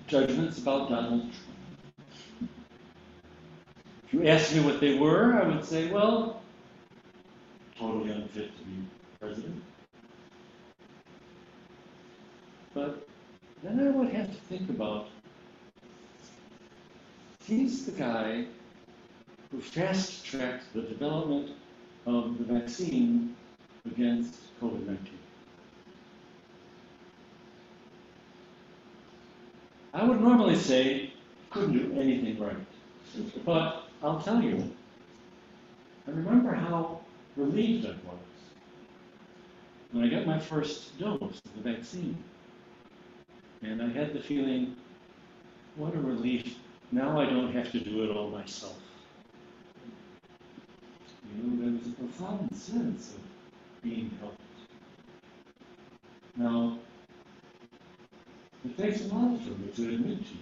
judgments 0.08 0.58
about 0.58 0.90
Donald 0.90 1.22
Trump. 1.22 1.49
If 4.10 4.16
you 4.16 4.28
asked 4.28 4.56
me 4.56 4.62
what 4.62 4.80
they 4.82 4.98
were, 4.98 5.40
I 5.40 5.48
would 5.48 5.64
say, 5.64 5.92
well, 5.92 6.42
totally 7.78 8.10
unfit 8.10 8.58
to 8.58 8.64
be 8.64 8.88
president. 9.20 9.62
But 12.74 13.08
then 13.62 13.80
I 13.80 13.92
would 13.92 14.10
have 14.10 14.32
to 14.32 14.42
think 14.48 14.68
about 14.72 15.10
he's 17.46 17.86
the 17.86 17.92
guy 17.92 18.46
who 19.52 19.62
fast 19.62 20.26
tracked 20.26 20.74
the 20.74 20.82
development 20.82 21.52
of 22.08 22.40
the 22.40 22.46
vaccine 22.52 23.36
against 23.86 24.38
COVID 24.60 24.88
19. 24.88 25.20
I 29.94 30.04
would 30.04 30.20
normally 30.20 30.56
say 30.56 31.14
couldn't 31.52 31.74
do 31.74 32.00
anything 32.00 32.40
right. 32.40 32.56
But 33.46 33.89
I'll 34.02 34.22
tell 34.22 34.42
you, 34.42 34.72
I 36.08 36.12
remember 36.12 36.54
how 36.54 37.02
relieved 37.36 37.86
I 37.86 37.90
was 37.90 38.20
when 39.92 40.06
I 40.06 40.10
got 40.10 40.26
my 40.26 40.40
first 40.40 40.98
dose 40.98 41.20
of 41.22 41.64
the 41.64 41.74
vaccine. 41.74 42.18
And 43.62 43.82
I 43.82 43.90
had 43.90 44.14
the 44.14 44.22
feeling, 44.22 44.76
what 45.76 45.94
a 45.96 46.00
relief. 46.00 46.56
Now 46.92 47.20
I 47.20 47.26
don't 47.26 47.52
have 47.54 47.72
to 47.74 47.80
do 47.80 48.04
it 48.04 48.16
all 48.16 48.30
myself. 48.30 48.78
You 51.36 51.44
know, 51.44 51.64
there 51.64 51.74
was 51.74 51.88
a 51.88 51.92
profound 51.92 52.56
sense 52.56 53.16
of 53.16 53.84
being 53.84 54.12
helped. 54.22 54.42
Now, 56.38 56.80
it 58.64 58.78
takes 58.78 59.02
a 59.02 59.14
lot 59.14 59.40
for 59.42 59.50
me 59.52 59.72
to 59.76 59.96
admit 59.96 60.26
to 60.26 60.34
you 60.34 60.40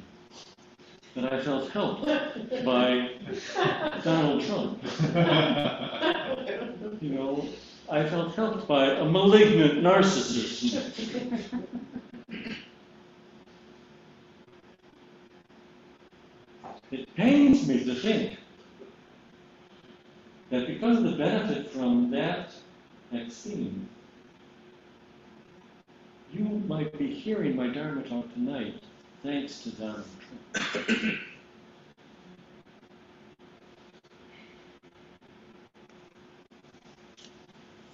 that 1.18 1.34
I 1.34 1.42
felt 1.42 1.72
helped 1.72 2.06
by 2.64 3.10
Donald 4.04 4.44
Trump. 4.46 4.84
You 7.00 7.10
know, 7.10 7.48
I 7.92 8.08
felt 8.08 8.34
helped 8.34 8.68
by 8.68 8.86
a 8.86 9.06
malignant 9.06 9.84
narcissist. 9.84 10.82
It 16.92 17.16
pains 17.16 17.68
me 17.68 17.84
to 17.84 17.94
think 17.96 18.38
that 20.50 20.66
because 20.66 20.98
of 20.98 21.04
the 21.04 21.18
benefit 21.18 21.70
from 21.70 22.10
that 22.12 22.52
vaccine, 23.12 23.88
you 26.34 26.46
might 26.68 26.98
be 26.98 27.14
hearing 27.14 27.56
my 27.56 27.68
Dharma 27.68 28.02
talk 28.04 28.34
tonight 28.34 28.82
thanks 29.24 29.60
to 29.60 29.76
Trump. 29.76 30.06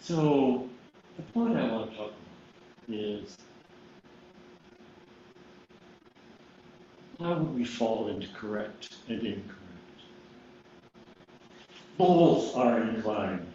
so, 0.02 0.70
the 1.18 1.24
point 1.34 1.58
I 1.58 1.72
want 1.72 1.92
to 1.92 1.98
talk 1.98 2.08
about 2.08 2.14
is 2.90 3.38
how 7.20 7.36
would 7.36 7.56
we 7.56 7.64
fall 7.64 8.10
into 8.10 8.28
correct 8.30 8.96
and 9.08 9.20
incorrect? 9.20 9.60
Both 11.98 12.56
are 12.56 12.82
inclined. 12.82 13.46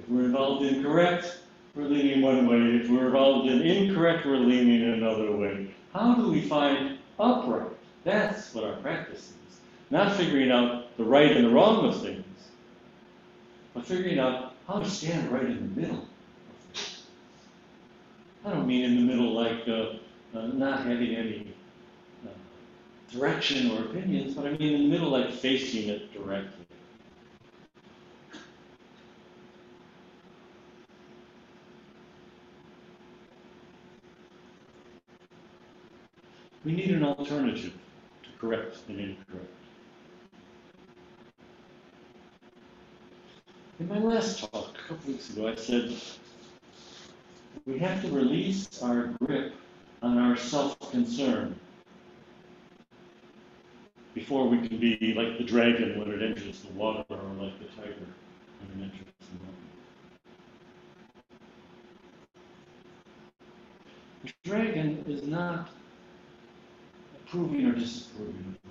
If 0.00 0.08
we're 0.08 0.24
involved 0.24 0.64
in 0.64 0.82
correct, 0.82 1.38
we're 1.76 1.84
leaning 1.84 2.22
one 2.22 2.48
way. 2.48 2.82
If 2.82 2.90
we're 2.90 3.06
involved 3.06 3.50
in 3.50 3.60
incorrect, 3.60 4.24
we're 4.24 4.38
leaning 4.38 4.94
another 4.94 5.30
way. 5.36 5.74
How 5.92 6.14
do 6.14 6.30
we 6.30 6.40
find 6.40 6.98
upright? 7.20 7.70
That's 8.04 8.54
what 8.54 8.64
our 8.64 8.76
practice 8.76 9.18
is. 9.18 9.58
Not 9.90 10.16
figuring 10.16 10.50
out 10.50 10.96
the 10.96 11.04
right 11.04 11.36
and 11.36 11.44
the 11.44 11.50
wrong 11.50 11.86
of 11.86 12.00
things, 12.00 12.24
but 13.74 13.84
figuring 13.84 14.18
out 14.18 14.54
how 14.66 14.78
to 14.78 14.88
stand 14.88 15.30
right 15.30 15.44
in 15.44 15.74
the 15.74 15.80
middle. 15.80 16.08
I 18.44 18.50
don't 18.50 18.66
mean 18.66 18.84
in 18.84 18.96
the 18.96 19.02
middle 19.02 19.32
like 19.32 19.68
uh, 19.68 20.38
uh, 20.38 20.46
not 20.48 20.84
having 20.84 21.14
any 21.14 21.52
uh, 22.24 22.30
direction 23.12 23.70
or 23.72 23.82
opinions, 23.82 24.34
but 24.34 24.46
I 24.46 24.52
mean 24.52 24.74
in 24.74 24.82
the 24.84 24.88
middle 24.88 25.10
like 25.10 25.30
facing 25.30 25.88
it 25.88 26.12
directly. 26.12 26.65
We 36.66 36.72
need 36.72 36.90
an 36.90 37.04
alternative 37.04 37.72
to 38.24 38.28
correct 38.40 38.78
and 38.88 38.98
incorrect. 38.98 39.54
In 43.78 43.88
my 43.88 44.00
last 44.00 44.40
talk, 44.40 44.74
a 44.74 44.88
couple 44.88 45.12
weeks 45.12 45.30
ago, 45.30 45.46
I 45.46 45.54
said 45.54 45.94
we 47.66 47.78
have 47.78 48.02
to 48.02 48.08
release 48.08 48.82
our 48.82 49.14
grip 49.22 49.54
on 50.02 50.18
our 50.18 50.36
self 50.36 50.76
concern 50.90 51.54
before 54.14 54.48
we 54.48 54.66
can 54.66 54.78
be 54.78 55.14
like 55.16 55.38
the 55.38 55.44
dragon 55.44 56.00
when 56.00 56.10
it 56.10 56.20
enters 56.20 56.62
the 56.62 56.72
water, 56.72 57.04
or 57.08 57.16
like 57.40 57.56
the 57.60 57.66
tiger 57.80 57.94
when 58.74 58.80
it 58.80 58.84
enters 58.86 59.06
the 59.20 59.38
water. 59.44 59.54
The 64.24 64.32
dragon 64.50 65.04
is 65.06 65.22
not 65.22 65.68
approving 67.36 67.66
or 67.66 67.72
disapproving 67.72 68.56
of 68.64 68.70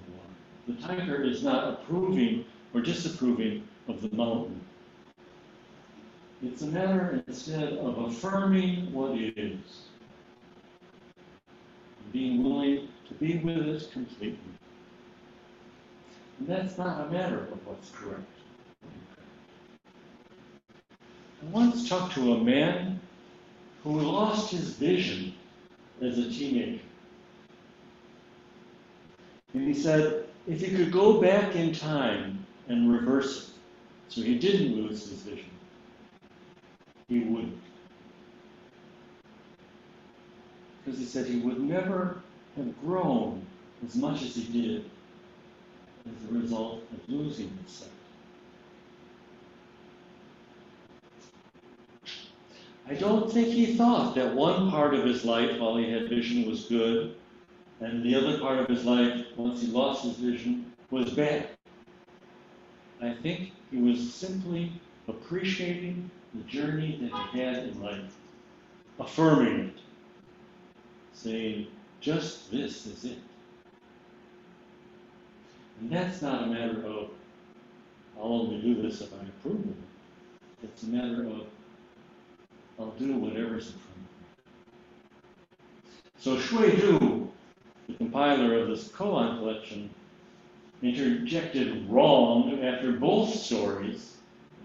the. 0.67 0.73
The 0.73 0.87
tiger 0.87 1.21
is 1.23 1.43
not 1.43 1.73
approving 1.73 2.45
or 2.73 2.81
disapproving 2.81 3.67
of 3.87 4.01
the 4.01 4.15
mountain. 4.15 4.59
It's 6.43 6.63
a 6.63 6.67
matter 6.67 7.23
instead 7.27 7.73
of 7.73 7.97
affirming 7.99 8.91
what 8.91 9.17
is, 9.17 9.59
being 12.11 12.43
willing 12.43 12.87
to 13.07 13.13
be 13.15 13.37
with 13.37 13.67
it 13.67 13.91
completely. 13.91 14.39
And 16.39 16.47
that's 16.47 16.77
not 16.77 17.07
a 17.07 17.11
matter 17.11 17.39
of 17.39 17.67
what's 17.67 17.91
correct. 17.91 18.23
I 21.43 21.45
once 21.51 21.87
talked 21.87 22.15
to 22.15 22.33
a 22.33 22.43
man 22.43 22.99
who 23.83 23.99
lost 23.99 24.51
his 24.51 24.71
vision 24.71 25.33
as 26.01 26.17
a 26.17 26.29
teenager. 26.29 26.84
And 29.55 29.65
he 29.65 29.73
said 29.73 30.25
if 30.47 30.59
he 30.59 30.75
could 30.75 30.91
go 30.91 31.21
back 31.21 31.55
in 31.55 31.71
time 31.71 32.45
and 32.67 32.91
reverse 32.91 33.47
it, 33.47 33.53
so 34.09 34.21
he 34.21 34.37
didn't 34.37 34.75
lose 34.75 35.09
his 35.09 35.21
vision, 35.21 35.49
he 37.07 37.21
wouldn't. 37.21 37.57
Because 40.83 40.99
he 40.99 41.05
said 41.05 41.25
he 41.25 41.39
would 41.39 41.61
never 41.61 42.17
have 42.57 42.81
grown 42.81 43.45
as 43.85 43.95
much 43.95 44.23
as 44.23 44.35
he 44.35 44.43
did 44.51 44.89
as 46.05 46.29
a 46.29 46.33
result 46.33 46.83
of 46.91 47.09
losing 47.09 47.49
his 47.63 47.71
sight. 47.71 47.89
I 52.87 52.93
don't 52.93 53.31
think 53.31 53.47
he 53.47 53.77
thought 53.77 54.15
that 54.15 54.35
one 54.35 54.69
part 54.69 54.93
of 54.93 55.05
his 55.05 55.23
life 55.23 55.59
while 55.59 55.77
he 55.77 55.89
had 55.89 56.09
vision 56.09 56.45
was 56.45 56.65
good 56.65 57.15
And 57.81 58.03
the 58.03 58.15
other 58.15 58.39
part 58.39 58.59
of 58.59 58.67
his 58.67 58.85
life, 58.85 59.25
once 59.35 59.61
he 59.61 59.67
lost 59.67 60.03
his 60.03 60.17
vision, 60.17 60.71
was 60.91 61.13
bad. 61.13 61.49
I 63.01 63.13
think 63.13 63.51
he 63.69 63.77
was 63.77 64.13
simply 64.13 64.71
appreciating 65.07 66.09
the 66.33 66.43
journey 66.43 66.97
that 67.01 67.11
he 67.31 67.39
had 67.39 67.65
in 67.65 67.81
life, 67.81 68.15
affirming 68.99 69.67
it, 69.67 69.77
saying, 71.13 71.67
just 71.99 72.51
this 72.51 72.85
is 72.85 73.05
it. 73.05 73.19
And 75.79 75.91
that's 75.91 76.21
not 76.21 76.43
a 76.43 76.47
matter 76.47 76.85
of, 76.85 77.09
I'll 78.17 78.31
only 78.31 78.61
do 78.61 78.81
this 78.81 79.01
if 79.01 79.13
I 79.13 79.23
approve 79.23 79.59
of 79.59 79.69
it. 79.69 79.75
It's 80.63 80.83
a 80.83 80.87
matter 80.87 81.27
of, 81.27 81.47
I'll 82.79 82.91
do 82.91 83.17
whatever's 83.17 83.67
in 83.67 83.73
front 83.73 83.97
of 83.97 84.03
me. 85.81 86.13
So 86.17 86.37
Xuedou, 86.37 87.29
the 87.87 87.93
compiler 87.93 88.59
of 88.59 88.67
this 88.67 88.87
koan 88.89 89.39
collection, 89.39 89.89
interjected 90.81 91.89
wrong 91.89 92.63
after 92.63 92.91
both 92.93 93.33
stories 93.33 94.17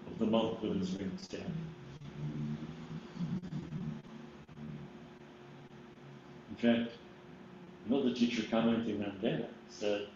of 0.07 0.19
the 0.19 0.27
monk 0.27 0.61
with 0.63 0.79
his 0.79 0.93
ring 0.99 1.13
staff. 1.17 1.41
In 6.51 6.57
fact, 6.57 6.93
another 7.89 8.13
teacher 8.13 8.43
commenting 8.51 9.03
on 9.05 9.17
that 9.23 9.51
said 9.69 10.07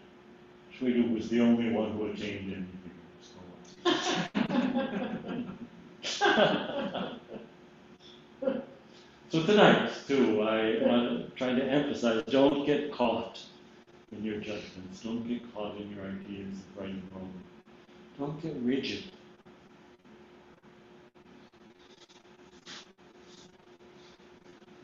Shui 0.77 1.01
was 1.01 1.29
the 1.29 1.39
only 1.39 1.71
one 1.71 1.91
who 1.91 2.07
attained 2.07 2.53
anything 2.53 2.67
in 2.85 3.01
this 3.19 3.31
koan. 6.15 7.11
So 9.29 9.43
tonight, 9.43 9.91
too, 10.07 10.41
I 10.43 10.77
want 10.85 11.09
to 11.09 11.31
try 11.35 11.53
to 11.53 11.63
emphasize, 11.63 12.23
don't 12.27 12.65
get 12.65 12.91
caught 12.91 13.39
in 14.11 14.23
your 14.23 14.37
judgments. 14.39 15.01
Don't 15.03 15.27
get 15.27 15.41
caught 15.53 15.75
in 15.77 15.89
your 15.89 16.05
ideas 16.05 16.53
of 16.59 16.77
right 16.81 16.89
and 16.89 17.03
wrong. 17.13 17.33
Don't 18.19 18.41
get 18.41 18.55
rigid. 18.61 19.03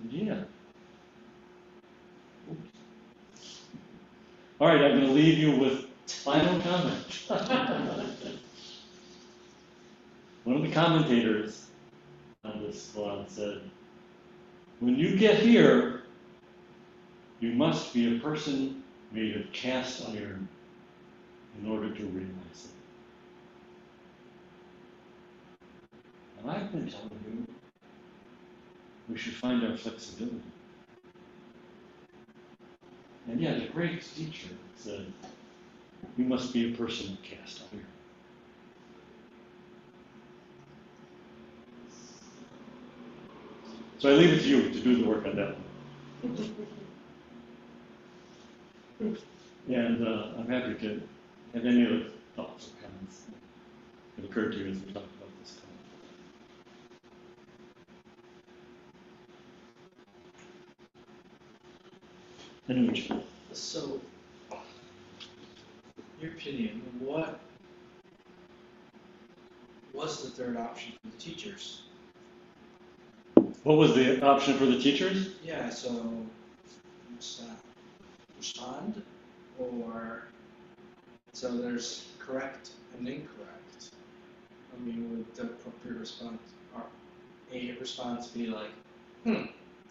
Yeah. 0.10 0.44
Oops. 2.50 2.70
All 4.60 4.68
right, 4.68 4.82
I'm 4.82 4.98
going 4.98 5.06
to 5.06 5.12
leave 5.12 5.38
you 5.38 5.56
with 5.58 5.86
final 6.08 6.60
comment. 6.62 7.30
One 10.44 10.56
of 10.58 10.64
the 10.64 10.72
commentators 10.72 11.68
on 12.44 12.64
this 12.64 12.92
one 12.96 13.30
said, 13.30 13.62
when 14.82 14.98
you 14.98 15.16
get 15.16 15.38
here, 15.38 16.02
you 17.40 17.54
must 17.54 17.94
be 17.94 18.18
a 18.18 18.20
person 18.20 18.84
made 19.12 19.38
of 19.38 19.52
cast 19.54 20.10
iron 20.10 20.48
in 21.60 21.70
order 21.70 21.94
to 21.94 22.04
realize 22.08 22.66
it. 22.66 22.72
And 26.40 26.52
I've 26.52 26.72
been 26.72 26.90
telling 26.90 27.12
you 27.26 27.48
we 29.08 29.18
should 29.18 29.36
find 29.36 29.64
our 29.64 29.78
flexibility. 29.78 30.42
And 33.28 33.40
yet, 33.40 33.62
a 33.62 33.68
great 33.68 34.04
teacher 34.16 34.50
said, 34.76 35.06
you 36.18 36.26
must 36.26 36.54
be 36.54 36.74
a 36.74 36.76
person 36.76 37.14
of 37.14 37.22
cast 37.22 37.62
iron. 37.72 37.86
So 44.02 44.10
I 44.10 44.14
leave 44.14 44.34
it 44.34 44.42
to 44.42 44.48
you 44.48 44.70
to 44.72 44.80
do 44.80 44.96
the 44.96 45.08
work 45.08 45.28
on 45.28 45.36
that. 45.36 45.56
And 49.68 50.08
uh, 50.08 50.30
I'm 50.40 50.48
happy 50.50 50.74
to 50.74 51.02
have 51.54 51.66
any 51.68 51.86
other 51.86 52.06
thoughts 52.36 52.70
or 52.70 52.88
comments 52.88 53.26
that 54.18 54.26
occurred 54.26 54.54
to 54.54 54.58
you 54.58 54.72
as 54.72 54.78
we 54.78 54.92
talked 54.92 55.06
about 55.18 55.30
this. 55.40 55.60
Anyway, 62.68 63.24
So, 63.52 64.02
your 66.20 66.32
opinion, 66.32 66.82
what 66.98 67.40
was 69.94 70.24
the 70.24 70.32
third 70.32 70.58
option 70.58 70.94
for 71.04 71.12
the 71.12 71.18
teachers? 71.18 71.84
What 73.64 73.78
was 73.78 73.94
the 73.96 74.24
option 74.26 74.58
for 74.58 74.66
the 74.66 74.80
teachers? 74.80 75.36
Yeah, 75.44 75.70
so, 75.70 75.90
what's 77.12 77.38
that? 77.38 77.58
Respond, 78.38 79.02
or, 79.60 80.24
so 81.34 81.58
there's 81.58 82.08
correct 82.20 82.72
and 82.98 83.08
incorrect. 83.08 83.92
I 84.74 84.80
mean, 84.84 85.10
would 85.12 85.36
the 85.36 85.44
appropriate 85.44 86.00
response, 86.00 86.42
or 86.76 86.84
a 87.54 87.76
response 87.80 88.28
be 88.28 88.48
like, 88.48 88.72
hmm, 89.24 89.44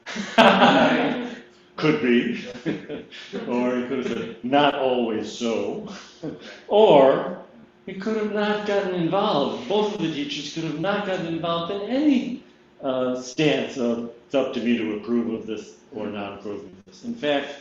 Could 1.77 2.03
be. 2.03 2.45
or 3.49 3.77
he 3.77 3.87
could 3.87 3.99
have 3.99 4.09
said, 4.09 4.37
not 4.45 4.75
always 4.75 5.31
so. 5.31 5.89
or 6.69 7.39
he 7.87 7.95
could 7.95 8.17
have 8.17 8.33
not 8.33 8.67
gotten 8.67 8.95
involved. 8.95 9.69
Both 9.69 9.95
of 9.95 10.03
the 10.03 10.13
teachers 10.13 10.53
could 10.53 10.65
have 10.65 10.81
not 10.81 11.07
gotten 11.07 11.27
involved 11.27 11.73
in 11.73 11.83
any 11.83 12.43
uh, 12.83 13.21
stance 13.21 13.77
of 13.77 14.13
it's 14.27 14.35
up 14.35 14.53
to 14.55 14.61
me 14.61 14.79
to 14.79 14.97
approve 14.97 15.35
of 15.35 15.47
this 15.47 15.75
or 15.93 16.07
not 16.07 16.39
approve 16.39 16.65
of 16.65 16.85
this. 16.85 17.05
In 17.05 17.15
fact, 17.15 17.57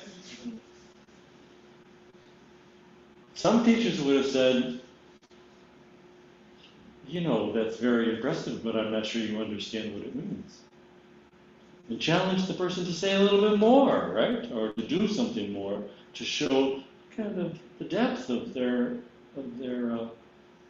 some 3.33 3.65
teachers 3.65 3.99
would 4.01 4.17
have 4.17 4.27
said, 4.27 4.79
you 7.07 7.21
know, 7.21 7.51
that's 7.51 7.77
very 7.77 8.15
impressive, 8.15 8.63
but 8.63 8.75
I'm 8.75 8.91
not 8.91 9.05
sure 9.05 9.21
you 9.21 9.39
understand 9.39 9.95
what 9.95 10.03
it 10.03 10.15
means. 10.15 10.59
And 11.89 11.99
challenge 11.99 12.45
the 12.45 12.53
person 12.53 12.85
to 12.85 12.93
say 12.93 13.15
a 13.15 13.19
little 13.19 13.49
bit 13.49 13.57
more, 13.57 14.11
right? 14.13 14.51
Or 14.51 14.73
to 14.73 14.87
do 14.87 15.07
something 15.07 15.51
more 15.51 15.81
to 16.13 16.23
show 16.23 16.83
kind 17.17 17.39
of 17.39 17.57
the 17.79 17.85
depth 17.85 18.29
of 18.29 18.53
their 18.53 18.97
of 19.37 19.57
their 19.57 19.91
uh, 19.91 20.07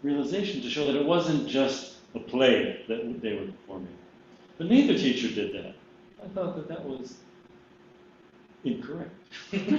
realization, 0.01 0.61
to 0.61 0.69
show 0.69 0.85
that 0.85 0.95
it 0.95 1.05
wasn't 1.05 1.47
just 1.47 1.95
a 2.15 2.19
play 2.19 2.85
that 2.87 3.21
they 3.21 3.33
were 3.33 3.47
performing. 3.47 3.98
But 4.59 4.69
neither 4.69 4.93
teacher 4.93 5.33
did 5.33 5.53
that. 5.53 5.73
I 6.21 6.27
thought 6.27 6.57
that 6.57 6.67
that 6.67 6.83
was 6.85 7.15
incorrect. 8.65 9.15
no, 9.53 9.69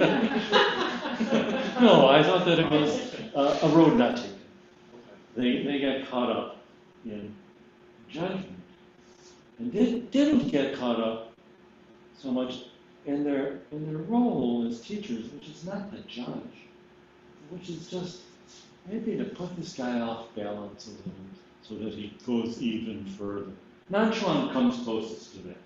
I 2.09 2.23
thought 2.23 2.45
that 2.45 2.57
it 2.57 2.69
was 2.69 3.13
uh, 3.35 3.59
a 3.61 3.69
road 3.69 3.95
not 3.99 4.17
taken. 4.17 4.39
They, 5.37 5.61
they 5.63 5.79
got 5.79 6.09
caught 6.09 6.31
up 6.31 6.57
in 7.05 7.31
judgment 8.09 8.57
and 9.59 9.71
did, 9.71 10.09
didn't 10.09 10.49
get 10.49 10.75
caught 10.75 10.99
up 10.99 11.31
so 12.17 12.31
much 12.31 12.63
in 13.05 13.23
their, 13.23 13.59
in 13.71 13.85
their 13.85 14.01
role 14.01 14.65
as 14.67 14.81
teachers, 14.81 15.29
which 15.29 15.47
is 15.47 15.63
not 15.63 15.91
to 15.91 16.01
judge, 16.07 16.65
which 17.51 17.69
is 17.69 17.87
just 17.87 18.21
maybe 18.89 19.15
to 19.15 19.25
put 19.25 19.55
this 19.57 19.73
guy 19.73 19.99
off 19.99 20.33
balance 20.35 20.87
a 20.87 20.89
little 20.89 21.13
so 21.61 21.75
that 21.75 21.93
he 21.93 22.17
goes 22.25 22.59
even 22.63 23.05
further. 23.05 23.51
Nanchuan 23.91 24.53
comes 24.53 24.83
closest 24.83 25.33
to 25.33 25.39
that. 25.49 25.57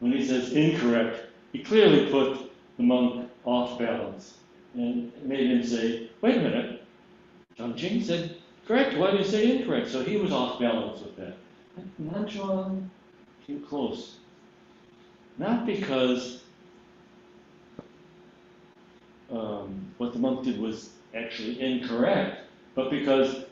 When 0.00 0.12
he 0.12 0.24
says 0.26 0.52
incorrect, 0.52 1.26
he 1.52 1.62
clearly 1.62 2.10
put 2.10 2.50
the 2.78 2.82
monk 2.82 3.30
off 3.44 3.78
balance 3.78 4.38
and 4.74 5.12
made 5.22 5.50
him 5.50 5.62
say, 5.62 6.10
wait 6.22 6.36
a 6.36 6.40
minute, 6.40 6.82
Changjing 7.58 8.02
said 8.02 8.36
correct, 8.66 8.96
why 8.96 9.10
do 9.10 9.18
you 9.18 9.24
say 9.24 9.56
incorrect? 9.56 9.88
So 9.88 10.02
he 10.02 10.16
was 10.16 10.32
off 10.32 10.60
balance 10.60 11.00
with 11.00 11.16
that. 11.16 11.36
Nanchuan 12.02 12.88
came 13.46 13.62
close. 13.62 14.16
Not 15.38 15.66
because 15.66 16.42
um, 19.30 19.92
what 19.98 20.12
the 20.14 20.18
monk 20.18 20.44
did 20.44 20.58
was 20.58 20.90
actually 21.14 21.60
incorrect, 21.60 22.40
but 22.74 22.90
because 22.90 23.44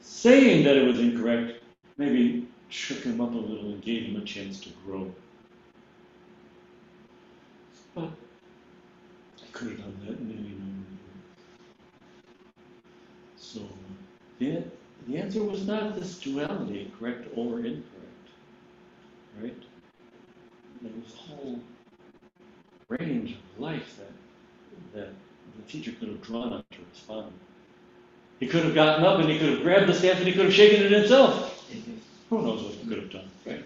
saying 0.00 0.64
that 0.64 0.76
it 0.76 0.86
was 0.86 1.00
incorrect 1.00 1.62
maybe 1.96 2.46
shook 2.74 3.04
him 3.04 3.20
up 3.20 3.32
a 3.32 3.36
little 3.36 3.70
and 3.72 3.82
gave 3.82 4.04
him 4.04 4.16
a 4.20 4.24
chance 4.24 4.58
to 4.60 4.68
grow. 4.84 5.12
But 7.94 8.04
I 8.04 9.46
could 9.52 9.68
have 9.68 9.78
done 9.78 10.00
that 10.06 10.20
many 10.20 10.54
So 13.36 13.60
the, 14.40 14.64
the 15.06 15.18
answer 15.18 15.44
was 15.44 15.66
not 15.66 15.94
this 15.94 16.18
duality, 16.18 16.90
correct 16.98 17.28
or 17.36 17.58
incorrect, 17.58 17.84
right? 19.40 19.62
There 20.82 20.92
was 21.00 21.14
a 21.14 21.16
whole 21.16 21.60
range 22.88 23.32
of 23.32 23.60
life 23.60 23.96
that 23.98 24.10
that 24.98 25.14
the 25.56 25.62
teacher 25.70 25.92
could 25.92 26.08
have 26.08 26.22
drawn 26.22 26.52
on 26.52 26.64
to 26.72 26.78
respond. 26.92 27.32
He 28.40 28.48
could 28.48 28.64
have 28.64 28.74
gotten 28.74 29.04
up 29.04 29.20
and 29.20 29.30
he 29.30 29.38
could 29.38 29.50
have 29.50 29.62
grabbed 29.62 29.86
the 29.88 29.94
staff 29.94 30.18
and 30.18 30.26
he 30.26 30.32
could 30.32 30.46
have 30.46 30.54
shaken 30.54 30.84
it 30.84 30.90
himself. 30.92 31.53
Who 32.34 32.42
knows 32.42 32.64
what 32.64 32.72
he 32.74 32.88
could 32.88 32.98
have 32.98 33.12
done, 33.12 33.30
right? 33.46 33.64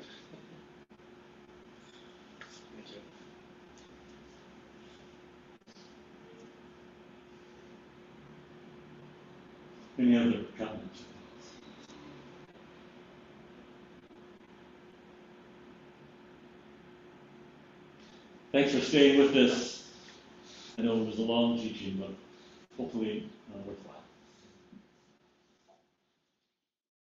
Any 9.98 10.16
other 10.18 10.44
comments? 10.58 11.02
Thanks 18.52 18.74
for 18.74 18.80
staying 18.80 19.18
with 19.18 19.34
us. 19.34 19.88
I 20.76 20.82
know 20.82 21.00
it 21.00 21.06
was 21.06 21.18
a 21.18 21.22
long 21.22 21.58
teaching, 21.58 21.96
but 21.98 22.10
hopefully 22.76 23.30
uh, 23.50 23.60
worthwhile. 23.66 23.97